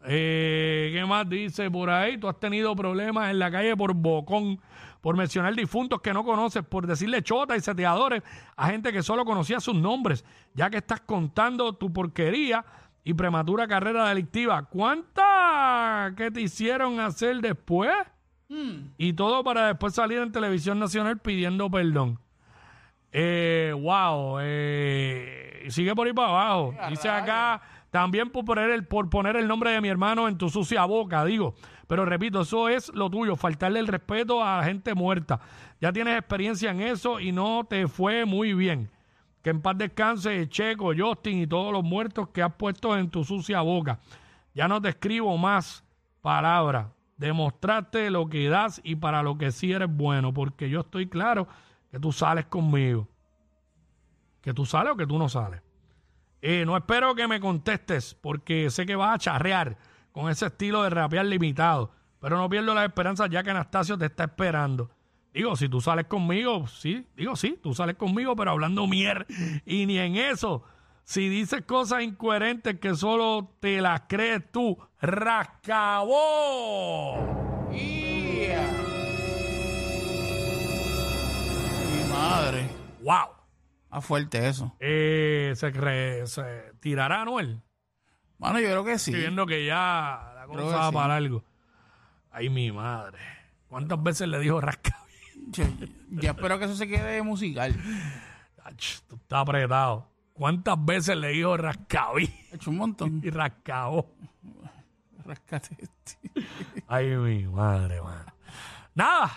Eh, 0.04 0.90
¿Qué 0.92 1.02
más 1.06 1.26
dice 1.26 1.70
por 1.70 1.88
ahí? 1.88 2.18
Tú 2.18 2.28
has 2.28 2.38
tenido 2.38 2.76
problemas 2.76 3.30
en 3.30 3.38
la 3.38 3.50
calle 3.50 3.74
por 3.74 3.94
bocón, 3.94 4.60
por 5.00 5.16
mencionar 5.16 5.54
difuntos 5.54 6.02
que 6.02 6.12
no 6.12 6.24
conoces, 6.24 6.62
por 6.62 6.86
decirle 6.86 7.22
chota 7.22 7.56
y 7.56 7.60
seteadores 7.60 8.22
a 8.54 8.66
gente 8.66 8.92
que 8.92 9.02
solo 9.02 9.24
conocía 9.24 9.60
sus 9.60 9.76
nombres, 9.76 10.26
ya 10.52 10.68
que 10.68 10.76
estás 10.76 11.00
contando 11.00 11.72
tu 11.72 11.90
porquería 11.90 12.66
y 13.02 13.14
prematura 13.14 13.66
carrera 13.66 14.10
delictiva. 14.10 14.62
¿Cuántas 14.64 16.12
que 16.16 16.30
te 16.30 16.42
hicieron 16.42 17.00
hacer 17.00 17.40
después? 17.40 17.94
Mm. 18.48 18.92
Y 18.98 19.12
todo 19.12 19.42
para 19.42 19.68
después 19.68 19.94
salir 19.94 20.18
en 20.18 20.32
televisión 20.32 20.78
nacional 20.78 21.18
pidiendo 21.18 21.70
perdón. 21.70 22.18
Eh, 23.16 23.72
wow, 23.76 24.38
eh, 24.40 25.66
sigue 25.68 25.94
por 25.94 26.06
ahí 26.06 26.12
para 26.12 26.28
abajo. 26.28 26.74
Dice 26.90 27.08
acá, 27.08 27.62
también 27.90 28.30
por 28.30 28.44
poner, 28.44 28.70
el, 28.70 28.84
por 28.86 29.08
poner 29.08 29.36
el 29.36 29.46
nombre 29.46 29.70
de 29.70 29.80
mi 29.80 29.88
hermano 29.88 30.26
en 30.26 30.36
tu 30.36 30.50
sucia 30.50 30.84
boca, 30.84 31.24
digo. 31.24 31.54
Pero 31.86 32.04
repito, 32.04 32.40
eso 32.40 32.68
es 32.68 32.92
lo 32.92 33.08
tuyo, 33.08 33.36
faltarle 33.36 33.78
el 33.78 33.86
respeto 33.86 34.42
a 34.42 34.56
la 34.56 34.64
gente 34.64 34.94
muerta. 34.94 35.38
Ya 35.80 35.92
tienes 35.92 36.18
experiencia 36.18 36.72
en 36.72 36.80
eso 36.80 37.20
y 37.20 37.30
no 37.30 37.64
te 37.68 37.86
fue 37.86 38.24
muy 38.24 38.52
bien. 38.52 38.90
Que 39.42 39.50
en 39.50 39.60
paz 39.62 39.78
descanse 39.78 40.48
Checo, 40.48 40.92
Justin 40.96 41.42
y 41.42 41.46
todos 41.46 41.72
los 41.72 41.84
muertos 41.84 42.30
que 42.30 42.42
has 42.42 42.54
puesto 42.54 42.96
en 42.98 43.10
tu 43.10 43.22
sucia 43.22 43.60
boca. 43.60 44.00
Ya 44.54 44.66
no 44.66 44.82
te 44.82 44.88
escribo 44.88 45.36
más 45.38 45.84
palabras. 46.20 46.86
Demostraste 47.24 48.10
lo 48.10 48.28
que 48.28 48.50
das 48.50 48.82
y 48.84 48.96
para 48.96 49.22
lo 49.22 49.38
que 49.38 49.50
sí 49.50 49.72
eres 49.72 49.88
bueno, 49.90 50.34
porque 50.34 50.68
yo 50.68 50.80
estoy 50.80 51.06
claro 51.06 51.48
que 51.90 51.98
tú 51.98 52.12
sales 52.12 52.44
conmigo. 52.44 53.08
Que 54.42 54.52
tú 54.52 54.66
sales 54.66 54.92
o 54.92 54.96
que 54.98 55.06
tú 55.06 55.18
no 55.18 55.30
sales. 55.30 55.62
Eh, 56.42 56.66
no 56.66 56.76
espero 56.76 57.14
que 57.14 57.26
me 57.26 57.40
contestes, 57.40 58.14
porque 58.14 58.68
sé 58.68 58.84
que 58.84 58.94
vas 58.94 59.14
a 59.14 59.18
charrear 59.18 59.78
con 60.12 60.28
ese 60.28 60.44
estilo 60.44 60.82
de 60.82 60.90
rapear 60.90 61.24
limitado. 61.24 61.92
Pero 62.20 62.36
no 62.36 62.46
pierdo 62.50 62.74
la 62.74 62.84
esperanza 62.84 63.26
ya 63.26 63.42
que 63.42 63.52
Anastasio 63.52 63.96
te 63.96 64.04
está 64.04 64.24
esperando. 64.24 64.90
Digo, 65.32 65.56
si 65.56 65.66
tú 65.70 65.80
sales 65.80 66.04
conmigo, 66.04 66.66
sí, 66.66 67.06
digo, 67.16 67.36
sí, 67.36 67.58
tú 67.62 67.72
sales 67.72 67.96
conmigo, 67.96 68.36
pero 68.36 68.50
hablando 68.50 68.86
mier 68.86 69.26
y 69.64 69.86
ni 69.86 69.96
en 69.96 70.16
eso. 70.16 70.62
Si 71.04 71.28
dices 71.28 71.62
cosas 71.66 72.02
incoherentes 72.02 72.80
que 72.80 72.94
solo 72.94 73.56
te 73.60 73.80
las 73.82 74.02
crees 74.08 74.50
tú, 74.50 74.78
rascabó. 75.00 76.10
¡Ia! 77.72 78.62
Mi 81.92 82.10
madre. 82.10 82.68
Wow. 83.02 83.28
Ah, 83.90 84.00
fuerte 84.00 84.48
eso. 84.48 84.74
Eh, 84.80 85.52
se, 85.56 86.26
se 86.26 86.72
tirará 86.80 87.20
Anuel. 87.22 87.60
Mano, 88.38 88.58
yo 88.58 88.66
creo 88.68 88.84
que 88.84 88.98
sí. 88.98 89.10
Estoy 89.10 89.20
viendo 89.22 89.46
que 89.46 89.66
ya 89.66 90.32
la 90.34 90.46
cosa 90.46 90.76
va 90.76 90.88
sí. 90.88 90.94
para 90.94 91.16
algo. 91.16 91.44
Ay, 92.30 92.48
mi 92.48 92.72
madre. 92.72 93.18
¿Cuántas 93.68 94.02
veces 94.02 94.26
le 94.28 94.38
dijo 94.40 94.60
rascabó? 94.60 95.04
Yo- 95.48 95.64
ya 96.10 96.30
espero 96.30 96.58
que 96.58 96.64
eso 96.64 96.74
se 96.76 96.88
quede 96.88 97.22
musical. 97.22 97.74
Ach, 98.64 99.00
Tú 99.06 99.16
estás 99.16 99.40
apretado. 99.42 100.08
¿Cuántas 100.34 100.84
veces 100.84 101.16
le 101.16 101.28
dijo 101.28 101.56
rascabí 101.56 102.24
He 102.50 102.56
hecho 102.56 102.70
un 102.70 102.76
montón. 102.78 103.20
y 103.24 103.30
rascabó? 103.30 104.10
Rascate 105.24 105.76
este. 105.80 106.18
Ay, 106.86 107.06
mi 107.16 107.46
madre, 107.46 108.02
mano. 108.02 108.32
Nada. 108.94 109.32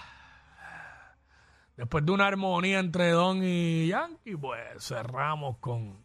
Después 1.78 2.06
de 2.06 2.12
una 2.12 2.26
armonía 2.28 2.80
entre 2.80 3.12
Don 3.12 3.40
y 3.44 3.88
Yankee, 3.88 4.36
pues 4.36 4.60
cerramos 4.80 5.58
con. 5.60 6.04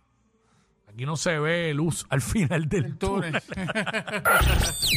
Aquí 0.89 1.07
no 1.07 1.17
se 1.17 1.39
ve 1.39 1.73
luz 1.73 2.07
al 2.11 2.21
final 2.21 2.69
del 2.69 2.85
El 2.85 2.99
túnel. 2.99 3.43
túnel. 3.43 4.23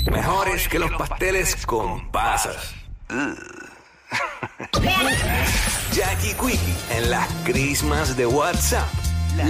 Mejores 0.12 0.68
que 0.68 0.78
los 0.78 0.92
pasteles 0.92 1.66
con 1.66 2.12
pasas. 2.12 2.76
Jackie 5.94 6.34
Quickie 6.34 6.76
en 6.92 7.10
las 7.10 7.28
crismas 7.46 8.16
de 8.18 8.26
WhatsApp. 8.28 8.88
La 9.38 9.46